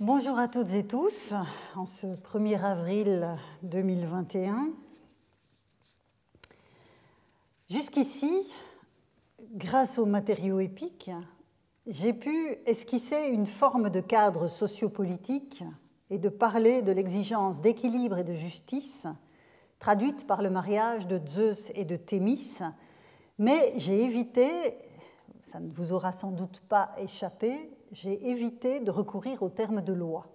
[0.00, 1.34] Bonjour à toutes et tous,
[1.76, 3.28] en ce 1er avril
[3.62, 4.70] 2021.
[7.70, 8.42] Jusqu'ici,
[9.52, 11.12] grâce aux matériaux épiques,
[11.86, 15.62] j'ai pu esquisser une forme de cadre sociopolitique
[16.10, 19.06] et de parler de l'exigence d'équilibre et de justice
[19.78, 22.58] traduite par le mariage de Zeus et de Thémis,
[23.38, 24.76] mais j'ai évité,
[25.42, 29.92] ça ne vous aura sans doute pas échappé, j'ai évité de recourir au terme de
[29.92, 30.26] loi.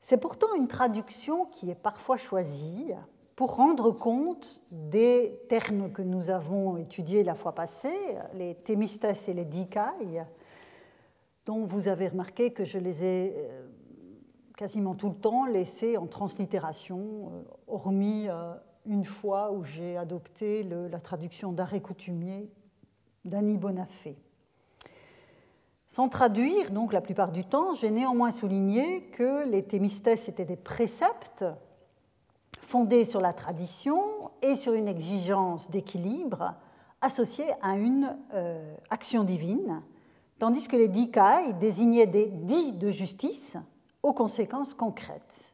[0.00, 2.94] C'est pourtant une traduction qui est parfois choisie
[3.36, 9.34] pour rendre compte des termes que nous avons étudiés la fois passée, les thémistes et
[9.34, 10.24] les dicailles,
[11.46, 13.68] dont vous avez remarqué que je les ai euh,
[14.56, 18.54] quasiment tout le temps laissés en translittération, euh, hormis euh,
[18.86, 22.50] une fois où j'ai adopté la traduction d'arrêt coutumier
[23.24, 24.16] d'Annie Bonafé.
[25.98, 30.54] Sans traduire, donc la plupart du temps, j'ai néanmoins souligné que les thémistes étaient des
[30.54, 31.44] préceptes
[32.60, 33.98] fondés sur la tradition
[34.40, 36.54] et sur une exigence d'équilibre
[37.00, 39.82] associée à une euh, action divine,
[40.38, 43.56] tandis que les dikai désignaient des dits de justice
[44.04, 45.52] aux conséquences concrètes.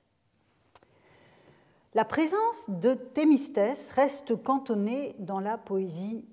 [1.94, 6.26] La présence de Thémistès reste cantonnée dans la poésie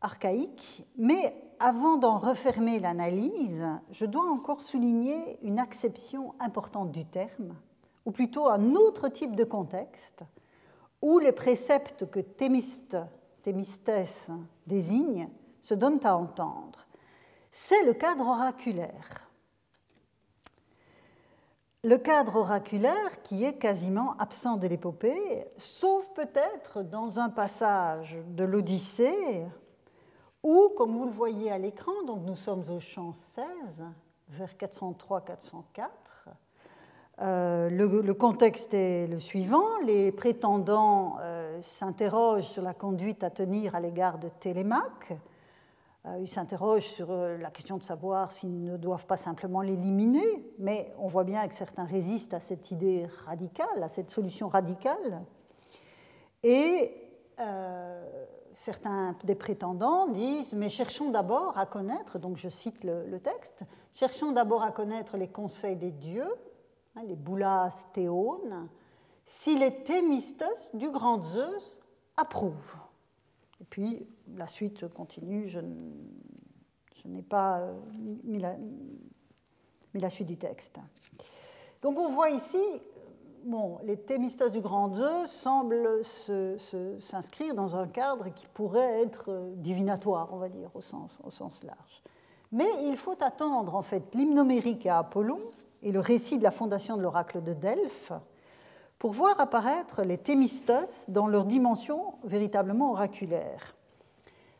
[0.00, 7.54] archaïque, mais avant d'en refermer l'analyse, je dois encore souligner une acception importante du terme,
[8.04, 10.22] ou plutôt un autre type de contexte,
[11.02, 12.96] où les préceptes que Thémiste,
[13.42, 14.30] Thémistès
[14.66, 15.28] désigne
[15.60, 16.86] se donnent à entendre.
[17.50, 19.28] C'est le cadre oraculaire.
[21.84, 28.44] Le cadre oraculaire qui est quasiment absent de l'épopée, sauf peut-être dans un passage de
[28.44, 29.46] l'Odyssée,
[30.42, 33.44] ou, comme vous le voyez à l'écran, donc nous sommes au champ 16,
[34.28, 35.88] vers 403-404.
[37.20, 39.64] Euh, le, contexte est le suivant.
[39.84, 45.12] Les prétendants euh, s'interrogent sur la conduite à tenir à l'égard de Télémaque.
[46.06, 50.94] Euh, ils s'interrogent sur la question de savoir s'ils ne doivent pas simplement l'éliminer, mais
[50.98, 55.22] on voit bien que certains résistent à cette idée radicale, à cette solution radicale.
[56.44, 56.94] Et
[58.58, 63.62] certains des prétendants disent, mais cherchons d'abord à connaître, donc je cite le, texte,
[63.94, 66.34] cherchons d'abord à connaître les conseils des dieux,
[66.96, 68.68] hein, les boulas théones,
[69.24, 71.78] si les thémistes du grand Zeus
[72.16, 72.76] approuvent.
[73.60, 74.04] Et puis
[74.36, 75.60] la suite continue, je,
[77.04, 77.78] n'ai pas euh,
[78.24, 80.80] mis la suite du texte.
[81.80, 82.58] Donc on voit ici
[83.44, 86.00] bon, les thémistas du grand Zeus semblent
[87.00, 91.30] s'inscrire dans un cadre qui pourrait être euh, divinatoire, on va dire, au sens, au
[91.30, 92.02] sens large.
[92.52, 95.40] Mais il faut attendre, en fait, l'hymnomérique à Apollon
[95.82, 98.12] et le récit de la fondation de l'oracle de Delphes
[98.98, 103.76] pour voir apparaître les thémistas dans leur dimension véritablement oraculaire.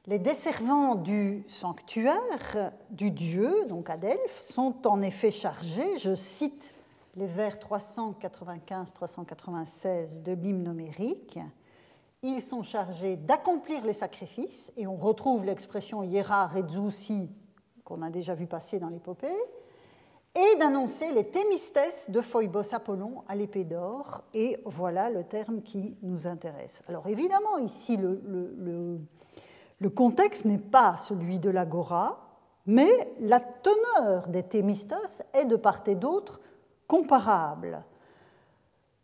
[0.06, 6.67] Les desservants du sanctuaire du dieu, donc à Delphes, sont en effet chargés, je cite
[7.18, 11.38] les vers 395-396 de l'hymne numérique.
[12.22, 17.28] Ils sont chargés d'accomplir les sacrifices, et on retrouve l'expression hiera redzusi
[17.84, 19.36] qu'on a déjà vu passer dans l'épopée,
[20.34, 21.78] et d'annoncer les thémistes
[22.08, 26.84] de Phoibos Apollon à l'épée d'or, et voilà le terme qui nous intéresse.
[26.86, 29.00] Alors évidemment, ici, le, le,
[29.80, 32.24] le contexte n'est pas celui de l'agora,
[32.66, 36.40] mais la teneur des thémistos est de part et d'autre
[36.88, 37.84] comparable.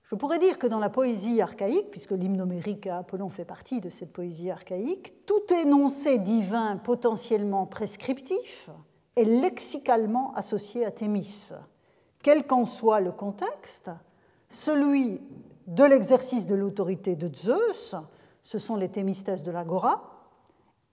[0.05, 3.91] Je pourrais dire que dans la poésie archaïque, puisque l'hymnomérique à Apollon fait partie de
[3.91, 8.71] cette poésie archaïque, tout énoncé divin potentiellement prescriptif
[9.17, 11.51] est lexicalement associé à Thémis.
[12.23, 13.91] Quel qu'en soit le contexte,
[14.49, 15.21] celui
[15.67, 17.95] de l'exercice de l'autorité de Zeus,
[18.43, 20.11] ce sont les thémistès de l'agora,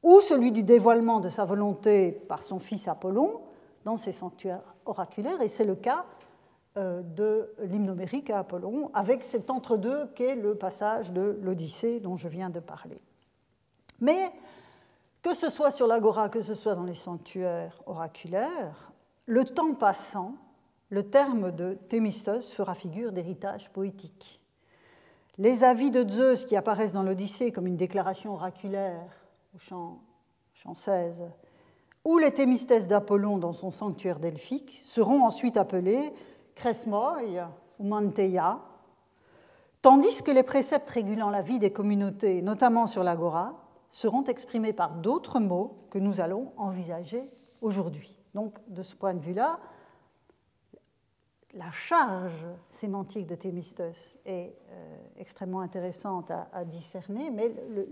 [0.03, 3.41] ou celui du dévoilement de sa volonté par son fils Apollon
[3.85, 6.05] dans ses sanctuaires oraculaires, et c'est le cas
[6.77, 12.29] euh, de l'hymnomérique à Apollon, avec cet entre-deux qu'est le passage de l'Odyssée dont je
[12.29, 13.01] viens de parler.
[13.99, 14.31] Mais
[15.21, 18.91] que ce soit sur l'agora, que ce soit dans les sanctuaires oraculaires,
[19.25, 20.35] le temps passant,
[20.89, 24.41] le terme de Thémistos fera figure d'héritage poétique.
[25.37, 29.09] Les avis de Zeus qui apparaissent dans l'Odyssée comme une déclaration oraculaire
[29.55, 29.99] au chant,
[30.53, 31.23] chant 16,
[32.03, 36.13] ou les Thémistès d'Apollon dans son sanctuaire delphique seront ensuite appelés
[36.55, 37.41] Cresmoy
[37.79, 38.59] ou Manteia,
[39.81, 44.95] tandis que les préceptes régulant la vie des communautés, notamment sur l'agora, seront exprimés par
[44.95, 47.29] d'autres mots que nous allons envisager
[47.61, 48.17] aujourd'hui.
[48.33, 49.59] Donc, de ce point de vue-là,
[51.53, 57.85] la charge sémantique de Thémistos est euh, extrêmement intéressante à, discerner, mais euh,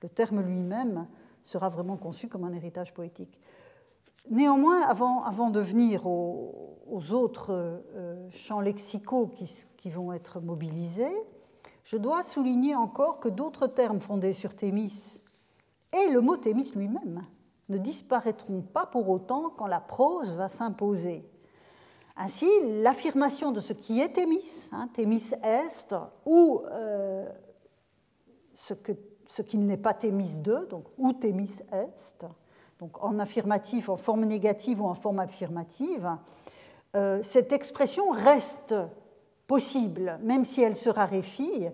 [0.00, 1.06] le terme lui-même
[1.42, 3.38] sera vraiment conçu comme un héritage poétique.
[4.30, 11.16] Néanmoins, avant, de venir aux, autres euh, champs lexicaux qui, vont être mobilisés,
[11.84, 15.20] je dois souligner encore que d'autres termes fondés sur Thémis
[15.92, 17.26] et le mot Thémis lui-même
[17.68, 21.28] ne disparaîtront pas pour autant quand la prose va s'imposer.
[22.16, 22.48] Ainsi,
[22.82, 25.94] l'affirmation de ce qui est Thémis, hein, Thémis est,
[26.26, 27.28] ou euh,
[28.54, 32.24] ce, qui n'est pas Thémis 2, donc ou Thémis est,
[32.82, 36.10] donc en affirmatif, en forme négative ou en forme affirmative,
[36.96, 38.74] euh, cette expression reste
[39.46, 41.68] possible, même si elle se raréfie,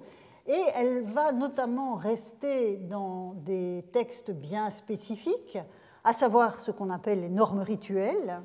[0.46, 5.56] et elle va notamment rester dans des textes bien spécifiques,
[6.04, 8.42] à savoir ce qu'on appelle les normes rituelles,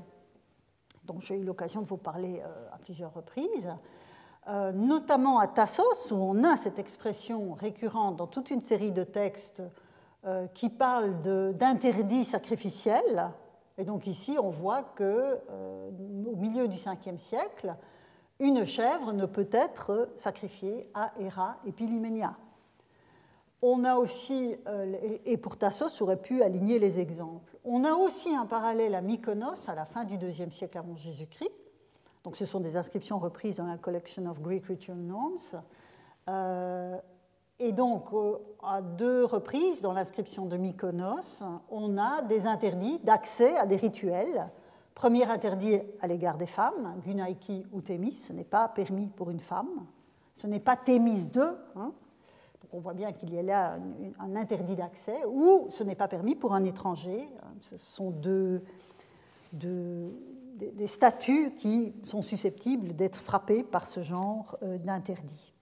[1.04, 3.74] dont j'ai eu l'occasion de vous parler euh, à plusieurs reprises,
[4.48, 9.04] euh, notamment à Tassos, où on a cette expression récurrente dans toute une série de
[9.04, 9.62] textes
[10.26, 11.20] euh, qui parlent
[11.56, 13.30] d'interdits sacrificiels.
[13.78, 15.40] Et donc ici, on voit que
[16.28, 17.76] au milieu du 5e siècle,
[18.40, 22.36] une chèvre ne peut être sacrifiée à Héra et Pilyménia.
[23.62, 24.56] On a aussi,
[25.26, 27.58] et pour Tassos, j'aurais pu aligner les exemples.
[27.64, 31.52] On a aussi un parallèle à Mykonos à la fin du IIe siècle avant Jésus-Christ.
[32.24, 35.62] Donc, ce sont des inscriptions reprises dans la Collection of Greek Ritual Norms.
[36.30, 36.98] Euh,
[37.64, 43.56] et donc, euh, à deux reprises dans l'inscription de Mykonos, on a des interdits d'accès
[43.58, 44.50] à des rituels.
[44.94, 49.40] Premier interdit à l'égard des femmes, Gunaiki ou Thémis, ce n'est pas permis pour une
[49.40, 49.86] femme.
[50.34, 51.58] Ce n'est pas Thémis 2,
[52.74, 53.78] on voit bien qu'il y a là
[54.20, 57.30] un interdit d'accès, ou ce n'est pas permis pour un étranger.
[57.62, 58.62] Ce sont deux,
[59.54, 65.54] des statuts qui sont susceptibles d'être frappés par ce genre euh, d'interdit.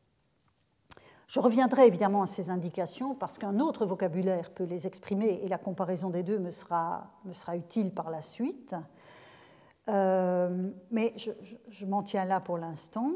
[1.32, 5.58] Je reviendrai évidemment à ces indications parce qu'un autre vocabulaire peut les exprimer et la
[5.58, 7.08] comparaison des deux me sera,
[7.56, 8.76] utile par la suite.
[9.88, 11.14] Euh, mais
[11.70, 13.12] je m'en tiens là pour l'instant.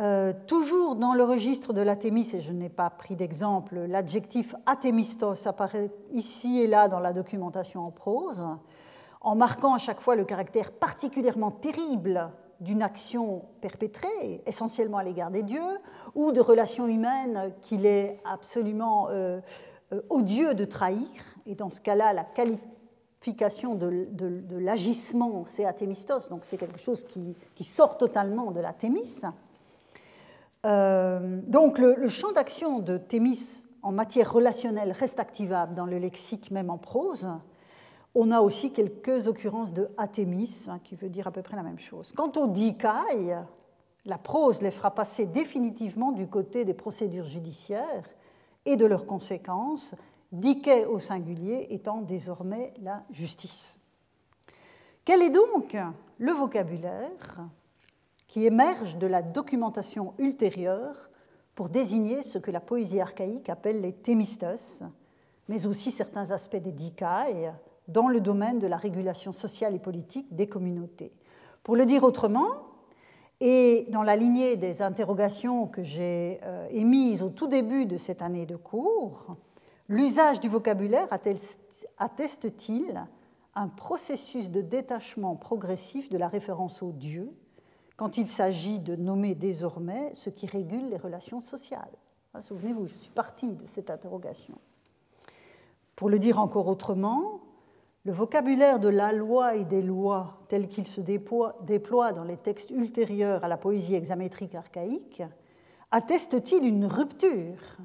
[0.00, 5.46] Euh, toujours dans le registre de l'athémis, et je n'ai pas pris d'exemple, l'adjectif athémistos
[5.46, 8.46] apparaît ici et là dans la documentation en prose,
[9.20, 12.30] en marquant à chaque fois le caractère particulièrement terrible
[12.60, 15.78] d'une action perpétrée, essentiellement à l'égard des dieux,
[16.14, 19.40] ou de relations humaines qu'il est absolument euh,
[19.92, 21.06] euh, odieux de trahir.
[21.46, 24.08] Et dans ce cas-là, la qualification de,
[24.58, 29.22] l'agissement, c'est athémistos, donc c'est quelque chose qui, qui, sort totalement de l'athémis.
[30.64, 36.50] Euh, donc le, champ d'action de Thémis en matière relationnelle reste activable dans le lexique,
[36.50, 37.28] même en prose.
[38.18, 41.62] On a aussi quelques occurrences de athémis, hein, qui veut dire à peu près la
[41.62, 42.14] même chose.
[42.16, 43.36] Quant aux dikai,
[44.06, 48.08] la prose les fera passer définitivement du côté des procédures judiciaires
[48.64, 49.94] et de leurs conséquences,
[50.32, 53.80] dikai au singulier étant désormais la justice.
[55.04, 55.76] Quel est donc
[56.16, 57.46] le vocabulaire
[58.28, 61.10] qui émergent de la documentation ultérieure
[61.54, 64.84] pour désigner ce que la poésie archaïque appelle les thémistos,
[65.48, 67.52] mais aussi certains aspects des dikai
[67.88, 71.12] dans le domaine de la régulation sociale et politique des communautés.
[71.62, 72.66] Pour le dire autrement,
[73.40, 78.22] et dans la lignée des interrogations que j'ai euh, émises au tout début de cette
[78.22, 79.36] année de cours,
[79.88, 81.08] l'usage du vocabulaire
[81.98, 83.06] atteste-t-il
[83.54, 87.32] un processus de détachement progressif de la référence au Dieu
[87.96, 91.92] quand il s'agit de nommer désormais ce qui régule les relations sociales?
[92.32, 94.58] Ah, souvenez-vous, je suis partie de cette interrogation.
[95.94, 97.35] Pour le dire encore autrement,
[98.06, 102.70] le vocabulaire de la loi et des lois tel qu'il se déploie, dans les textes
[102.70, 105.24] ultérieurs à la poésie hexamétrique archaïque
[105.90, 107.78] atteste-t-il une rupture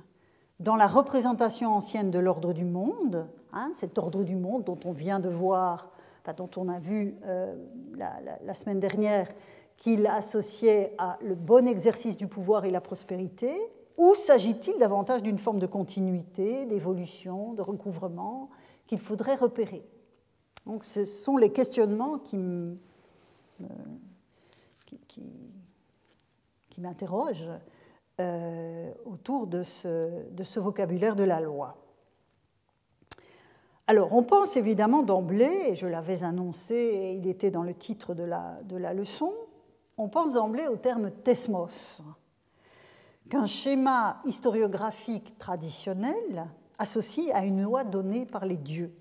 [0.60, 4.92] dans la représentation ancienne de l'ordre du monde, hein, cet ordre du monde dont on
[4.92, 5.90] vient de voir,
[6.38, 7.56] dont on a vu euh,
[7.98, 9.28] la, semaine dernière
[9.76, 13.52] qu'il associait à le bon exercice du pouvoir et la prospérité,
[13.98, 18.52] ou s'agit-il davantage d'une forme de continuité, d'évolution, de recouvrement
[18.86, 19.84] qu'il faudrait repérer?
[20.66, 22.38] Donc ce sont les questionnements qui,
[26.78, 27.50] m'interrogent
[28.20, 31.78] euh, autour de ce, vocabulaire de la loi.
[33.88, 38.24] Alors, on pense évidemment d'emblée, et je l'avais annoncé, il était dans le titre de
[38.24, 39.34] la, de la leçon,
[39.98, 42.02] on pense d'emblée au terme tesmos,
[43.30, 46.48] qu'un schéma historiographique traditionnel
[46.80, 48.96] associe à une loi donnée par les dieux.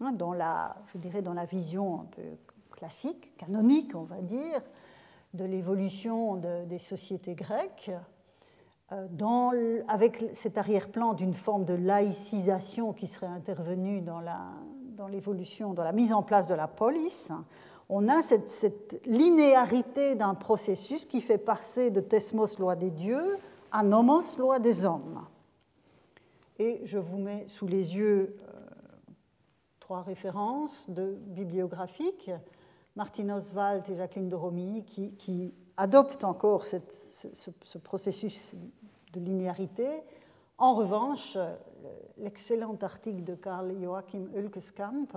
[0.00, 2.22] Hein, dans la, je dirais dans la vision un peu
[2.70, 4.62] classique, canonique, on va dire,
[5.34, 7.90] de l'évolution des sociétés grecques,
[8.92, 9.52] euh, dans,
[9.88, 16.14] avec cet arrière-plan d'une forme de laïcisation qui serait intervenue dans l'évolution, dans, la mise
[16.14, 17.30] en place de la police,
[17.90, 23.36] on a cette, cette linéarité d'un processus qui fait passer de Thesmos, loi des dieux,
[23.70, 25.26] à Nomos, loi des hommes.
[26.58, 28.49] Et je vous mets sous les yeux euh,
[29.90, 32.30] trois références de bibliographiques,
[32.94, 38.52] Martine Oswald et Jacqueline de Romilly, qui, adoptent encore ce, processus
[39.12, 39.88] de linéarité.
[40.58, 41.36] En revanche,
[42.18, 45.08] l'excellent article de Karl Joachim Ulkeskamp,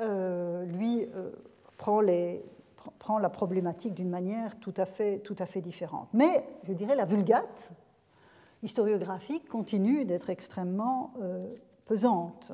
[0.00, 1.30] euh, lui, euh,
[1.78, 6.08] prend, la problématique d'une manière tout à, fait, tout à fait différente.
[6.12, 7.70] Mais, je dirais, la vulgate
[8.64, 11.54] historiographique continue d'être extrêmement euh,
[11.86, 12.52] pesante.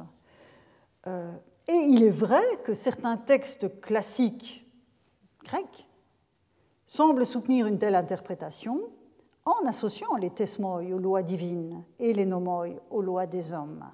[1.08, 1.32] Euh,
[1.66, 4.66] et il est vrai que certains textes classiques
[5.44, 5.86] grecs
[6.86, 8.80] semblent soutenir une telle interprétation
[9.44, 13.84] en associant les tesmoi aux lois divines et les nomoi aux lois des hommes.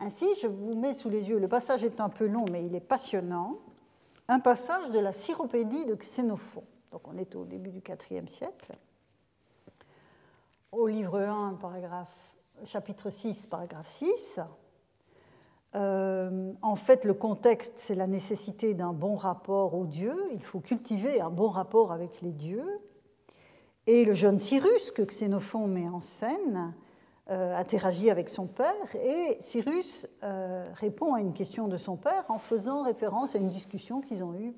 [0.00, 2.74] Ainsi, je vous mets sous les yeux, le passage est un peu long, mais il
[2.74, 3.58] est passionnant,
[4.28, 6.64] un passage de la Syropédie de Xénophon.
[6.90, 8.72] Donc on est au début du IVe siècle.
[10.72, 14.40] Au livre 1, paragraphe, chapitre 6, paragraphe 6.
[15.74, 20.28] Euh, en fait, le contexte, c'est la nécessité d'un bon rapport aux dieux.
[20.32, 22.66] Il faut cultiver un bon rapport avec les dieux.
[23.86, 26.74] Et le jeune Cyrus, que Xénophon met en scène,
[27.30, 28.96] euh, interagit avec son père.
[28.96, 33.48] Et Cyrus euh, répond à une question de son père en faisant référence à une
[33.48, 34.54] discussion qu'ils ont eue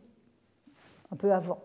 [1.13, 1.63] un peu avant.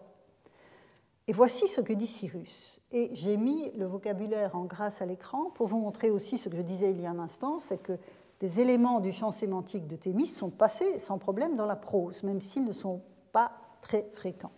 [1.27, 2.79] Et voici ce que dit Cyrus.
[2.91, 6.57] Et j'ai mis le vocabulaire en grâce à l'écran pour vous montrer aussi ce que
[6.57, 7.97] je disais il y a un instant, c'est que
[8.39, 12.41] des éléments du champ sémantique de Thémis sont passés sans problème dans la prose, même
[12.41, 14.51] s'ils ne sont pas très fréquents.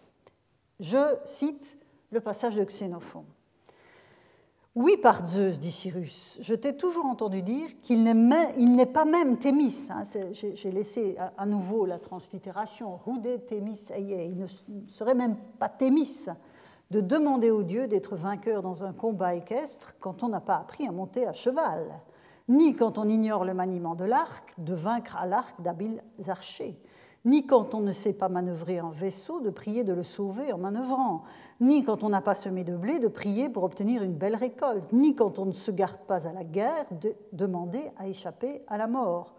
[0.79, 1.77] Je cite
[2.11, 3.25] le passage de Xénophon.
[4.73, 9.87] Oui, par Zeus, dit Cyrus, je t'ai toujours entendu dire qu'il n'est pas même Thémis.
[9.89, 12.97] Hein, j'ai laissé à nouveau la translittération.
[13.05, 14.47] Rude Thémis Il ne
[14.87, 16.27] serait même pas Thémis
[16.89, 20.87] de demander aux dieux d'être vainqueur dans un combat équestre quand on n'a pas appris
[20.87, 22.01] à monter à cheval
[22.51, 26.77] ni quand on ignore le maniement de l'arc, de vaincre à l'arc d'habiles archers,
[27.23, 30.57] ni quand on ne sait pas manœuvrer un vaisseau, de prier de le sauver en
[30.57, 31.23] manœuvrant,
[31.61, 34.91] ni quand on n'a pas semé de blé, de prier pour obtenir une belle récolte,
[34.91, 38.77] ni quand on ne se garde pas à la guerre, de demander à échapper à
[38.77, 39.35] la mort.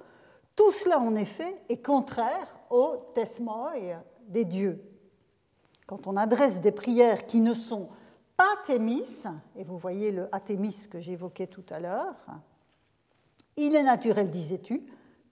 [0.57, 3.73] Tout cela, en effet, est contraire au tesmoi
[4.29, 4.83] des dieux.
[5.87, 7.89] Quand on adresse des prières qui ne sont
[8.39, 9.25] pas thémis,
[9.57, 12.15] et vous voyez le athémis que j'évoquais tout à l'heure,
[13.57, 14.83] il est naturel, disais-tu,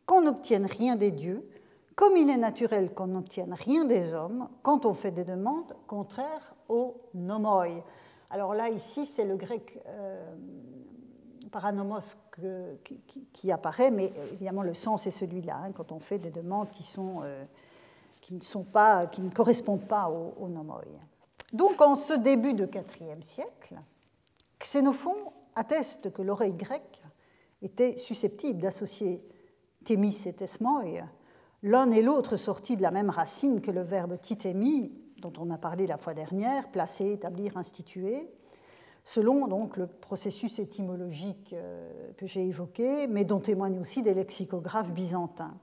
[0.07, 1.49] qu'on n'obtienne rien des dieux,
[1.95, 6.55] comme il est naturel qu'on n'obtienne rien des hommes quand on fait des demandes contraires
[6.69, 7.67] au nomoi.
[8.31, 10.35] Alors là, ici, c'est le grec euh,
[11.51, 12.17] paranomos
[13.33, 16.85] qui, apparaît, mais évidemment, le sens est celui-là, hein, quand on fait des demandes qui,
[16.99, 17.45] euh,
[18.31, 20.83] ne correspondent pas au, au nomoi.
[21.53, 23.75] Donc, en ce début de IVe siècle,
[24.59, 25.17] Xénophon
[25.55, 27.00] atteste que l'oreille grecque
[27.63, 29.23] étaient susceptibles d'associer
[29.85, 30.83] thémis et tesmoi,
[31.63, 35.59] l'un et l'autre sortis de la même racine que le verbe titémi, dont on a
[35.59, 38.31] parlé la fois dernière, placer, établir, instituer,
[39.05, 44.93] selon donc le processus étymologique euh, que j'ai évoqué, mais dont témoignent aussi des lexicographes
[44.93, 45.55] byzantins.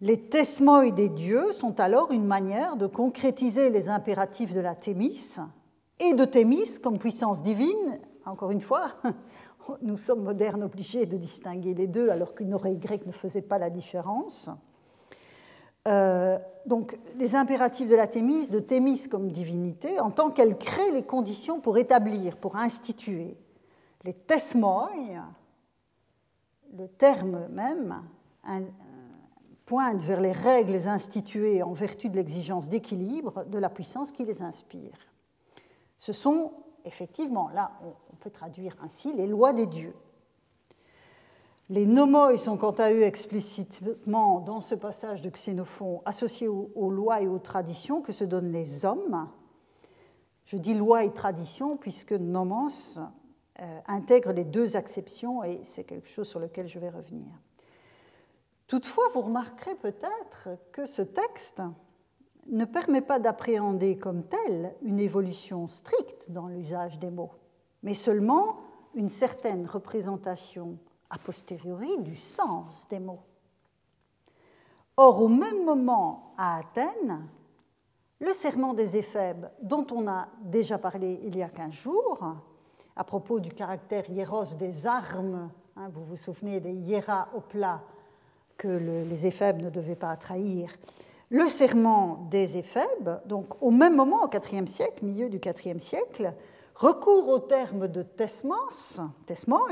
[0.00, 5.36] Les tesmoi des dieux sont alors une manière de concrétiser les impératifs de la thémis
[6.00, 8.94] et de thémis comme puissance divine, encore une fois,
[9.82, 13.58] nous sommes modernes obligés de distinguer les deux alors qu'une oreille grecque ne faisait pas
[13.58, 14.50] la différence.
[15.86, 20.90] Euh, donc, les impératifs de la Thémis, de Thémis comme divinité, en tant qu'elle crée
[20.92, 23.36] les conditions pour établir, pour instituer.
[24.02, 24.90] Les tesmoi,
[26.76, 28.02] le terme même,
[29.66, 34.42] pointe vers les règles instituées en vertu de l'exigence d'équilibre de la puissance qui les
[34.42, 34.98] inspire.
[35.98, 36.52] Ce sont
[36.84, 39.94] effectivement, là, on traduire ainsi les lois des dieux.
[41.70, 47.22] Les nomoi sont quant à eux explicitement dans ce passage de Xénophon associés aux, lois
[47.22, 49.30] et aux traditions que se donnent les hommes.
[50.44, 52.98] Je dis loi et tradition puisque nomos
[53.60, 57.26] euh, intègre les deux acceptions et c'est quelque chose sur lequel je vais revenir.
[58.66, 61.62] Toutefois, vous remarquerez peut-être que ce texte
[62.46, 67.32] ne permet pas d'appréhender comme tel une évolution stricte dans l'usage des mots,
[67.84, 68.56] mais seulement
[68.94, 70.78] une certaine représentation
[71.10, 73.22] a posteriori du sens des mots.
[74.96, 77.28] Or, au même moment, à Athènes,
[78.20, 82.36] le serment des éphèbes, dont on a déjà parlé il y a 15 jours,
[82.96, 87.82] à propos du caractère hiéros des armes, hein, vous vous souvenez des hiéras au plat
[88.56, 90.70] que les éphèbes ne devaient pas trahir,
[91.30, 96.32] le serment des éphèbes, donc au même moment, au IVe siècle, milieu du IVe siècle,
[96.74, 99.68] recourt au terme de tesmos, tesmoi,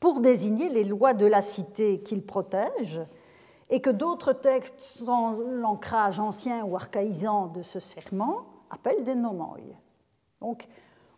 [0.00, 3.00] pour désigner les lois de la cité qu'il protège,
[3.70, 9.56] et que d'autres textes sans l'ancrage ancien ou archaïsant de ce serment appellent des nomoi.
[10.40, 10.68] Donc,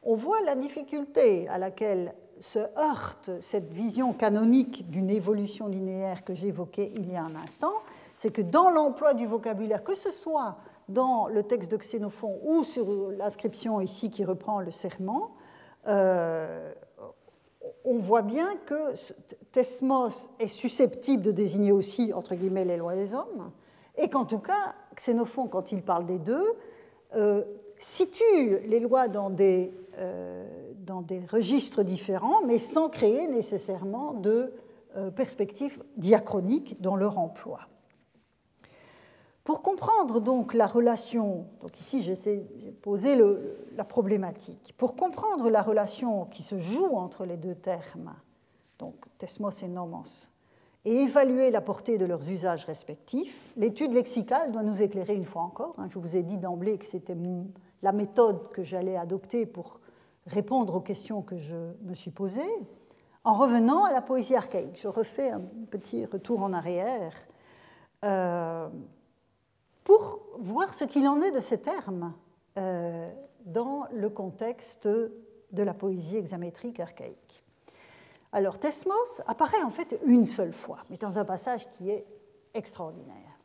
[0.05, 6.35] on voit la difficulté à laquelle se heurte cette vision canonique d'une évolution linéaire que
[6.35, 7.73] j'évoquais il y a un instant,
[8.17, 10.57] c'est que dans l'emploi du vocabulaire, que ce soit
[10.89, 15.31] dans le texte de Xénophon ou sur l'inscription ici qui reprend le serment,
[15.87, 16.73] euh,
[17.85, 18.95] on voit bien que
[19.53, 23.51] Thesmos est susceptible de désigner aussi, entre guillemets, les lois des hommes,
[23.97, 26.45] et qu'en tout cas, Xénophon, quand il parle des deux,
[27.15, 27.43] euh,
[27.79, 30.47] situe les lois dans des, euh,
[30.79, 34.53] dans des registres différents, mais sans créer nécessairement de
[35.17, 37.59] perspectives diachroniques dans leur emploi.
[39.45, 42.41] Pour comprendre donc la relation, donc ici j'ai
[42.81, 43.15] posé
[43.77, 48.15] la problématique, pour comprendre la relation qui se joue entre les deux termes,
[48.79, 50.31] donc tesmos et nomos,
[50.87, 55.43] et évaluer la portée de leurs usages respectifs, l'étude lexicale doit nous éclairer une fois
[55.43, 55.75] encore.
[55.79, 55.89] Hein.
[55.91, 57.17] Je vous ai dit d'emblée que c'était
[57.83, 59.81] la méthode que j'allais adopter pour
[60.27, 62.43] répondre aux questions que je me suis posées.
[63.25, 67.15] En revenant à la poésie archaïque, je refais un petit retour en arrière.
[68.05, 68.69] Euh,
[69.85, 72.15] pour voir ce qu'il en est de ces termes
[72.59, 73.11] euh,
[73.45, 77.45] dans le contexte de la poésie hexamétrique archaïque.
[78.33, 82.05] Alors, Thesmos apparaît en fait une seule fois, mais dans un passage qui est
[82.53, 83.39] extraordinaire.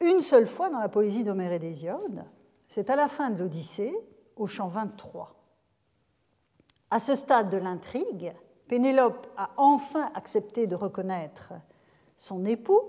[0.00, 2.24] Une seule fois dans la poésie d'Homère et d'Hésiode,
[2.68, 3.96] c'est à la fin de l'Odyssée,
[4.36, 5.34] au chant 23.
[6.90, 8.34] À ce stade de l'intrigue,
[8.68, 11.54] Pénélope a enfin accepté de reconnaître
[12.16, 12.82] son époux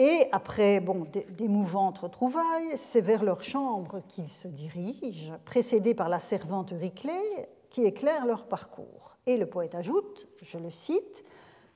[0.00, 0.82] et après
[1.28, 7.84] d'émouvantes retrouvailles, c'est vers leur chambre qu'ils se dirigent, précédés par la servante Riclée, qui
[7.84, 9.18] éclaire leur parcours.
[9.26, 11.22] Et le poète ajoute, je le cite,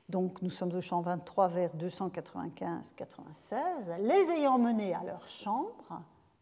[0.09, 3.57] donc nous sommes au champ 23 vers 295-96,
[4.01, 6.01] les ayant menés à leur chambre,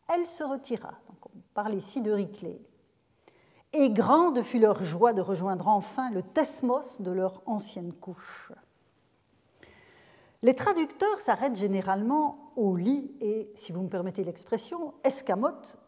[0.09, 0.93] elle se retira.
[1.09, 2.63] Donc on parle ici de Riclée.
[3.73, 8.53] Et grande fut leur joie de rejoindre enfin le thesmos de leur ancienne couche.
[10.43, 15.79] Les traducteurs s'arrêtent généralement au lit et, si vous me permettez l'expression, escamotent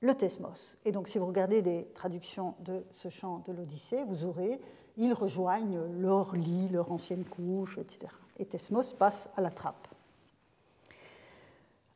[0.00, 0.76] le thesmos.
[0.84, 4.60] Et donc, si vous regardez des traductions de ce chant de l'Odyssée, vous aurez
[4.96, 8.12] ils rejoignent leur lit, leur ancienne couche, etc.
[8.38, 9.88] Et thesmos passe à la trappe.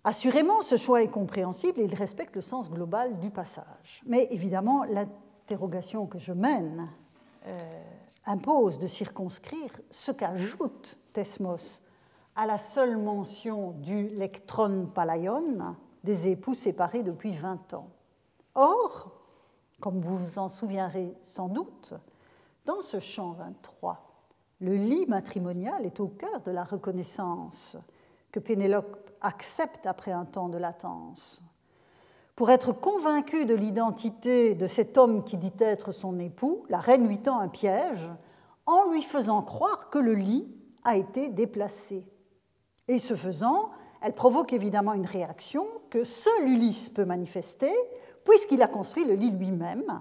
[0.04, 4.02] Assurément, ce choix est compréhensible et il respecte le sens global du passage.
[4.06, 6.88] Mais évidemment, l'interrogation que je mène
[7.46, 7.82] euh,
[8.26, 11.82] impose de circonscrire ce qu'ajoute Thesmos
[12.38, 15.74] à la seule mention du lectron palaion,
[16.04, 17.90] des époux séparés depuis 20 ans.
[18.54, 19.10] Or,
[19.80, 21.94] comme vous vous en souviendrez sans doute,
[22.64, 24.22] dans ce chant 23,
[24.60, 27.76] le lit matrimonial est au cœur de la reconnaissance
[28.30, 31.42] que Pénélope accepte après un temps de latence.
[32.36, 37.08] Pour être convaincue de l'identité de cet homme qui dit être son époux, la reine
[37.08, 38.08] lui tend un piège
[38.64, 40.46] en lui faisant croire que le lit
[40.84, 42.06] a été déplacé.
[42.88, 43.70] Et ce faisant,
[44.00, 47.72] elle provoque évidemment une réaction que seul Ulysse peut manifester,
[48.24, 50.00] puisqu'il a construit le lit lui-même.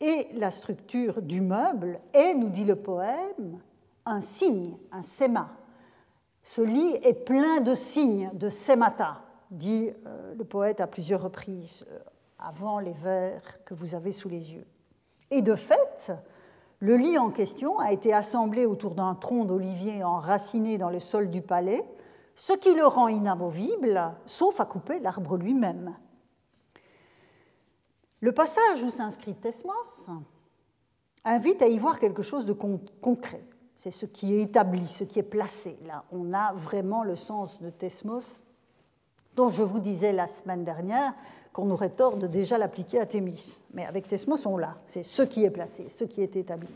[0.00, 3.60] Et la structure du meuble est, nous dit le poème,
[4.04, 5.50] un signe, un séma.
[6.42, 11.84] Ce lit est plein de signes, de sémata, dit euh, le poète à plusieurs reprises,
[11.92, 11.98] euh,
[12.38, 14.66] avant les vers que vous avez sous les yeux.
[15.30, 16.12] Et de fait,
[16.80, 21.30] le lit en question a été assemblé autour d'un tronc d'olivier enraciné dans le sol
[21.30, 21.84] du palais,
[22.34, 25.94] ce qui le rend inamovible, sauf à couper l'arbre lui-même.
[28.20, 30.10] Le passage où s'inscrit Thesmos
[31.24, 33.42] invite à y voir quelque chose de concret.
[33.74, 35.76] C'est ce qui est établi, ce qui est placé.
[35.86, 38.40] Là, on a vraiment le sens de Thesmos,
[39.34, 41.14] dont je vous disais la semaine dernière
[41.52, 43.60] qu'on aurait tort de déjà l'appliquer à Thémis.
[43.74, 44.76] Mais avec Thesmos, on l'a.
[44.86, 46.70] C'est ce qui est placé, ce qui est établi.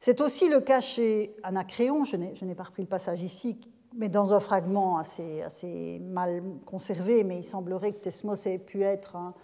[0.00, 3.58] C'est aussi le cas chez Anacréon, je n'ai pas repris le passage ici,
[3.96, 8.82] mais dans un fragment assez, assez, mal conservé, mais il semblerait que Thesmos ait pu
[8.82, 9.34] être un,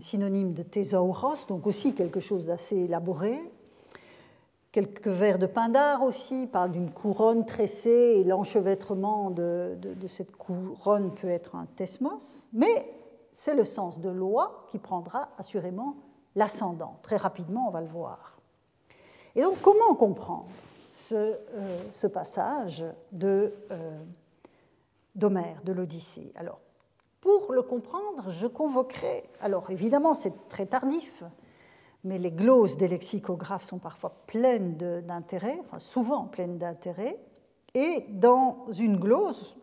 [0.00, 3.40] synonyme de thésauros, donc aussi quelque chose d'assez élaboré.
[4.70, 11.28] Quelques vers de Pindar aussi parlent d'une couronne tressée et l'enchevêtrement de, cette couronne peut
[11.28, 12.88] être un tesmos, mais
[13.32, 15.96] c'est le sens de loi qui prendra assurément
[16.36, 16.98] l'ascendant.
[17.02, 18.38] Très rapidement, on va le voir.
[19.34, 20.46] Et donc, comment comprendre
[21.12, 23.98] ce, euh, passage de, euh,
[25.14, 26.32] d'Homère, de l'Odyssée.
[26.36, 26.60] Alors,
[27.20, 31.22] pour le comprendre, je convoquerai, alors évidemment c'est très tardif,
[32.04, 37.18] mais les glosses des lexicographes sont parfois pleines d'intérêt, souvent pleines d'intérêt,
[37.74, 39.56] et dans une glose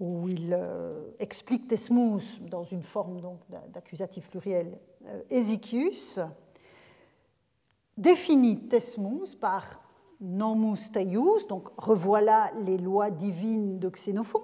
[0.00, 3.20] où il euh, explique Tesmus dans une forme
[3.68, 5.22] d'accusatif pluriel, euh,
[7.96, 9.89] définit Tesmus par
[10.20, 14.42] nomus teius, donc revoilà les lois divines de Xénophon,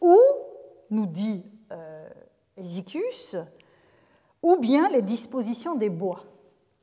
[0.00, 0.18] ou,
[0.90, 2.08] nous dit euh,
[4.42, 6.24] ou bien les dispositions des bois.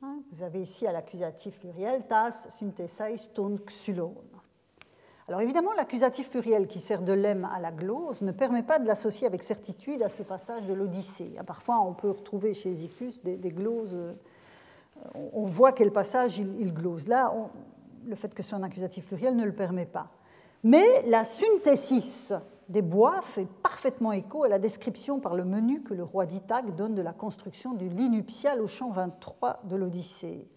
[0.02, 4.14] Hein, vous avez ici à l'accusatif pluriel tas synthesais ton xulon.
[5.26, 8.86] Alors évidemment, l'accusatif pluriel qui sert de lemme à la glose ne permet pas de
[8.86, 11.36] l'associer avec certitude à ce passage de l'Odyssée.
[11.46, 14.16] Parfois, on peut retrouver chez Zicus des, gloses.
[15.32, 17.08] On voit quel passage il, glose.
[17.08, 17.32] Là,
[18.06, 20.10] le fait que ce soit un accusatif pluriel ne le permet pas.
[20.64, 22.32] Mais la synthesis
[22.68, 26.74] des bois fait parfaitement écho à la description par le menu que le roi d'Ithaque
[26.76, 30.48] donne de la construction du lit nuptial au champ 23 de l'Odyssée.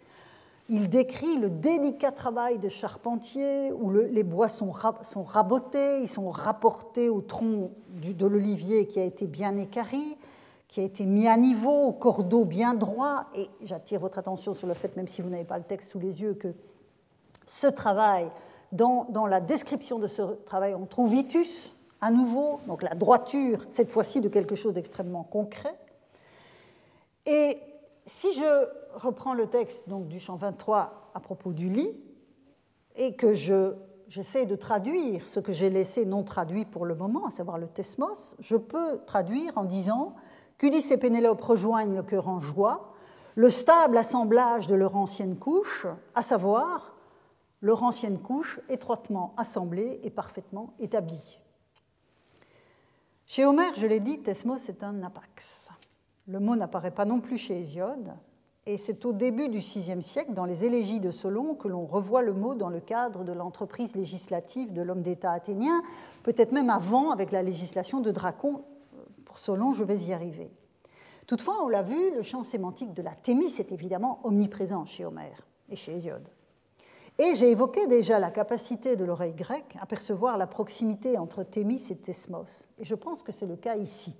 [0.69, 7.09] Il décrit le délicat travail de charpentier où les bois sont, rabotés, ils sont rapportés
[7.09, 10.17] au tronc de l'olivier qui a été bien écarri,
[10.71, 13.25] qui a été mis à niveau, au cordeau bien droit.
[13.35, 15.99] Et j'attire votre attention sur le fait, même si vous n'avez pas le texte sous
[15.99, 16.55] les yeux, que
[17.45, 18.31] ce travail,
[18.71, 23.91] dans, la description de ce travail, on trouve itus, à nouveau, donc la droiture, cette
[23.91, 25.77] fois-ci de quelque chose d'extrêmement concret.
[27.25, 27.57] Et
[28.05, 31.91] si je reprends le texte donc, du champ 23 à propos du lit,
[32.95, 33.73] et que je,
[34.07, 37.67] j'essaie de traduire ce que j'ai laissé non traduit pour le moment, à savoir le
[37.67, 40.15] tesmos, je peux traduire en disant
[40.61, 42.93] qu'Ulysse et Pénélope rejoignent le cœur en joie,
[43.33, 46.93] le stable assemblage de leur ancienne couche, à savoir
[47.61, 51.39] leur ancienne couche étroitement assemblée et parfaitement établie.
[53.25, 55.71] Chez Homère, je l'ai dit, Thesmos est un apax.
[56.27, 58.13] Le mot n'apparaît pas non plus chez Hésiode,
[58.67, 62.21] et c'est au début du VIe siècle, dans les élégies de Solon, que l'on revoit
[62.21, 65.81] le mot dans le cadre de l'entreprise législative de l'homme d'État athénien,
[66.21, 68.61] peut-être même avant avec la législation de Dracon.
[69.31, 70.51] Pour Solon, je vais y arriver.
[71.25, 75.47] Toutefois, on l'a vu, le champ sémantique de la thémis est évidemment omniprésent chez Homère
[75.69, 76.27] et chez Hésiode.
[77.17, 81.81] Et j'ai évoqué déjà la capacité de l'oreille grecque à percevoir la proximité entre Thémis
[81.91, 82.67] et Thesmos.
[82.77, 84.17] Et je pense que c'est le cas ici.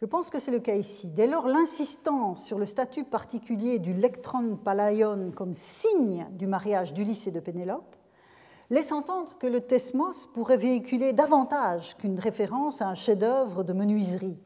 [0.00, 1.06] Je pense que c'est le cas ici.
[1.06, 7.28] Dès lors, l'insistance sur le statut particulier du lectron palaion comme signe du mariage d'Ulysse
[7.28, 7.94] et de Pénélope
[8.70, 14.38] laisse entendre que le Thesmos pourrait véhiculer davantage qu'une référence à un chef-d'œuvre de menuiserie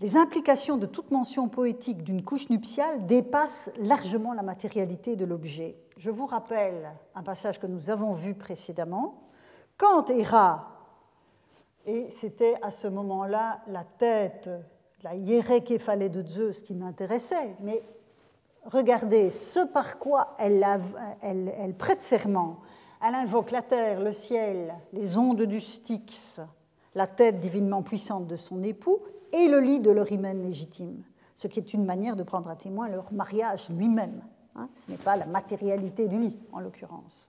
[0.00, 5.76] les implications de toute mention poétique d'une couche nuptiale dépassent largement la matérialité de l'objet.
[5.96, 9.24] Je vous rappelle un passage que nous avons vu précédemment.
[9.76, 10.86] Quand Héra,
[11.84, 14.48] et c'était à ce moment-là la tête,
[15.02, 17.82] la hiérécéphalée de Zeus qui m'intéressait, mais
[18.70, 22.60] regardez ce par quoi elle, prête serment.
[23.06, 26.40] Elle invoque la terre, le ciel, les ondes du Styx,
[26.94, 28.98] la tête divinement puissante de son époux,
[29.32, 31.02] et le lit de leur hymen légitime,
[31.34, 34.22] ce qui est une manière de prendre à témoin leur mariage lui-même.
[34.56, 34.68] Hein.
[34.74, 37.28] ce n'est pas la matérialité du lit, en l'occurrence.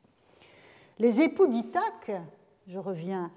[0.98, 2.12] Les époux d'Ithaque,
[2.68, 3.32] je reviens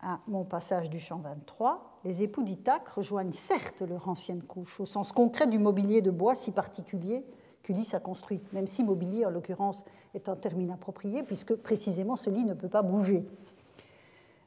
[0.00, 4.86] à mon passage du champ 23, les époux d'Ithaque rejoignent certes leur ancienne couche, au
[4.86, 7.24] sens concret du mobilier de bois si particulier
[7.62, 12.28] qu'Ulysse a construit, même si mobilier, en l'occurrence, est un terme inapproprié, puisque précisément ce
[12.28, 13.26] lit ne peut pas bouger.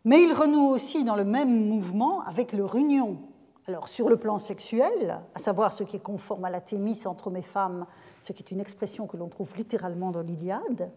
[0.05, 3.17] Mais il renoue aussi dans le même mouvement avec leur union.
[3.67, 7.27] Alors sur le plan sexuel, à savoir ce qui est conforme à la thémis entre
[7.27, 7.85] hommes et femmes,
[8.21, 10.91] ce qui est une expression que l'on trouve littéralement dans l'Iliade,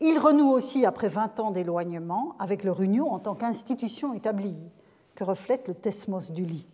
[0.00, 4.58] il renoue aussi après 20 ans d'éloignement avec leur union en tant qu'institution établie,
[5.16, 6.68] que reflète le tesmos du lit.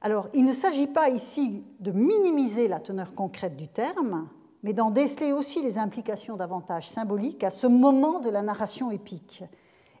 [0.00, 4.28] Alors, il ne s'agit pas ici de minimiser la teneur concrète du terme,
[4.62, 9.44] mais d'en déceler aussi les implications davantage symboliques à ce moment de la narration épique,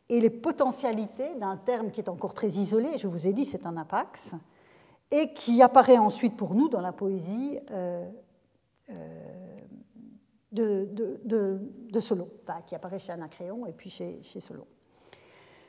[0.08, 3.66] et les potentialités d'un terme qui est encore très isolé, je vous ai dit c'est
[3.66, 4.34] un apax,
[5.10, 8.06] et qui apparaît ensuite pour nous dans la poésie euh,
[8.90, 9.58] euh,
[10.52, 10.88] de,
[11.24, 12.28] de, de, Solon,
[12.66, 14.66] qui apparaît chez Anacréon et puis chez, chez Solon.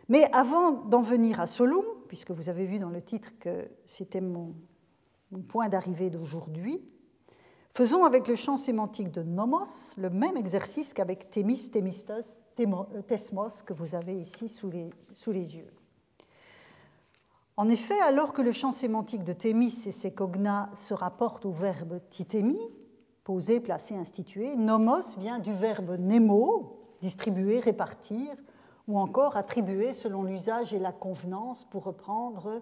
[0.08, 4.22] Mais avant d'en venir à Solon, puisque vous avez vu dans le titre que c'était
[4.22, 4.54] mon,
[5.48, 6.80] point d'arrivée d'aujourd'hui,
[7.72, 12.39] faisons avec le champ sémantique de nomos le même exercice qu'avec thémis, thémistos,
[13.08, 15.74] tesmos que vous avez ici sous les, sous les yeux.
[17.58, 21.52] En effet, alors que le champ sémantique de thémis et ses cognas se rapporte au
[21.52, 22.60] verbe titémi,
[23.24, 28.36] poser, placer, instituer, nomos vient du verbe nemo, distribuer, répartir,
[28.88, 32.62] ou encore attribuer selon l'usage et la convenance, pour reprendre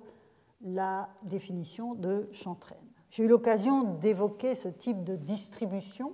[0.62, 2.78] la définition de Chantraine.
[3.10, 6.14] J'ai eu l'occasion d'évoquer ce type de distribution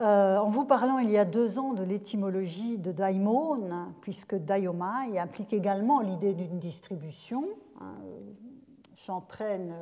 [0.00, 3.68] euh, en vous parlant il y a deux ans de l'étymologie de daimon,
[4.00, 7.44] puisque daimai implique également l'idée d'une distribution.
[7.80, 7.96] Hein,
[8.94, 9.74] Chantraine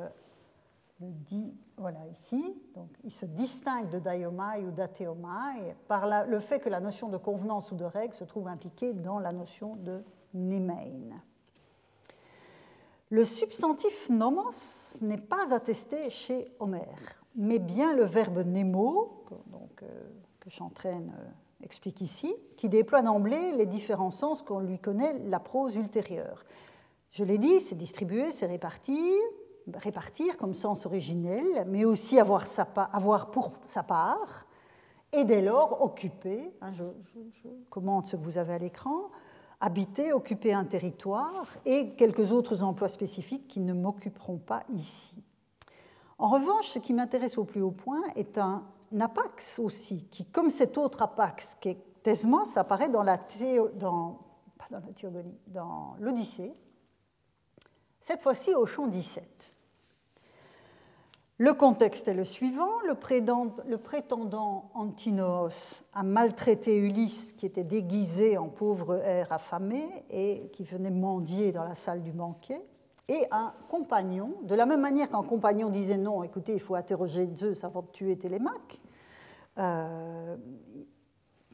[1.01, 2.55] le dit voilà, ici.
[2.73, 7.17] Donc, il se distingue de daiomai ou d'ateomai par le fait que la notion de
[7.17, 11.21] convenance ou de règle se trouve impliquée dans la notion de nemein.
[13.09, 20.09] Le substantif nomos n'est pas attesté chez Homère, mais bien le verbe nemo, donc, euh,
[20.39, 25.39] que Chantraine euh, explique ici, qui déploie d'emblée les différents sens qu'on lui connaît la
[25.39, 26.43] prose ultérieure.
[27.11, 29.13] Je l'ai dit, c'est distribuer, c'est répartir,
[29.75, 34.45] répartir comme sens originel, mais aussi avoir, pour sa part,
[35.13, 36.83] et dès lors occuper, hein, je,
[37.31, 39.09] je, commente ce que vous avez à l'écran,
[39.61, 45.15] habiter, occuper un territoire et quelques autres emplois spécifiques qui ne m'occuperont pas ici.
[46.19, 48.63] En revanche, ce qui m'intéresse au plus haut point est un
[48.99, 53.17] apax aussi, qui, comme cet autre apax qui est Thesmos, apparaît dans la,
[53.75, 54.19] dans,
[54.71, 56.53] dans théogonie, dans l'Odyssée,
[57.99, 59.53] cette fois-ci au champ 17.
[61.39, 62.79] Le contexte est le suivant.
[62.83, 70.63] Le prétendant Antinoos a maltraité Ulysse qui était déguisé en pauvre air affamé et qui
[70.63, 72.59] venait mendier dans la salle du banquet.
[73.07, 77.29] Et un compagnon, de la même manière qu'un compagnon disait non, écoutez, il faut interroger
[77.35, 78.79] Zeus avant de tuer Télémaque,
[79.59, 80.35] euh,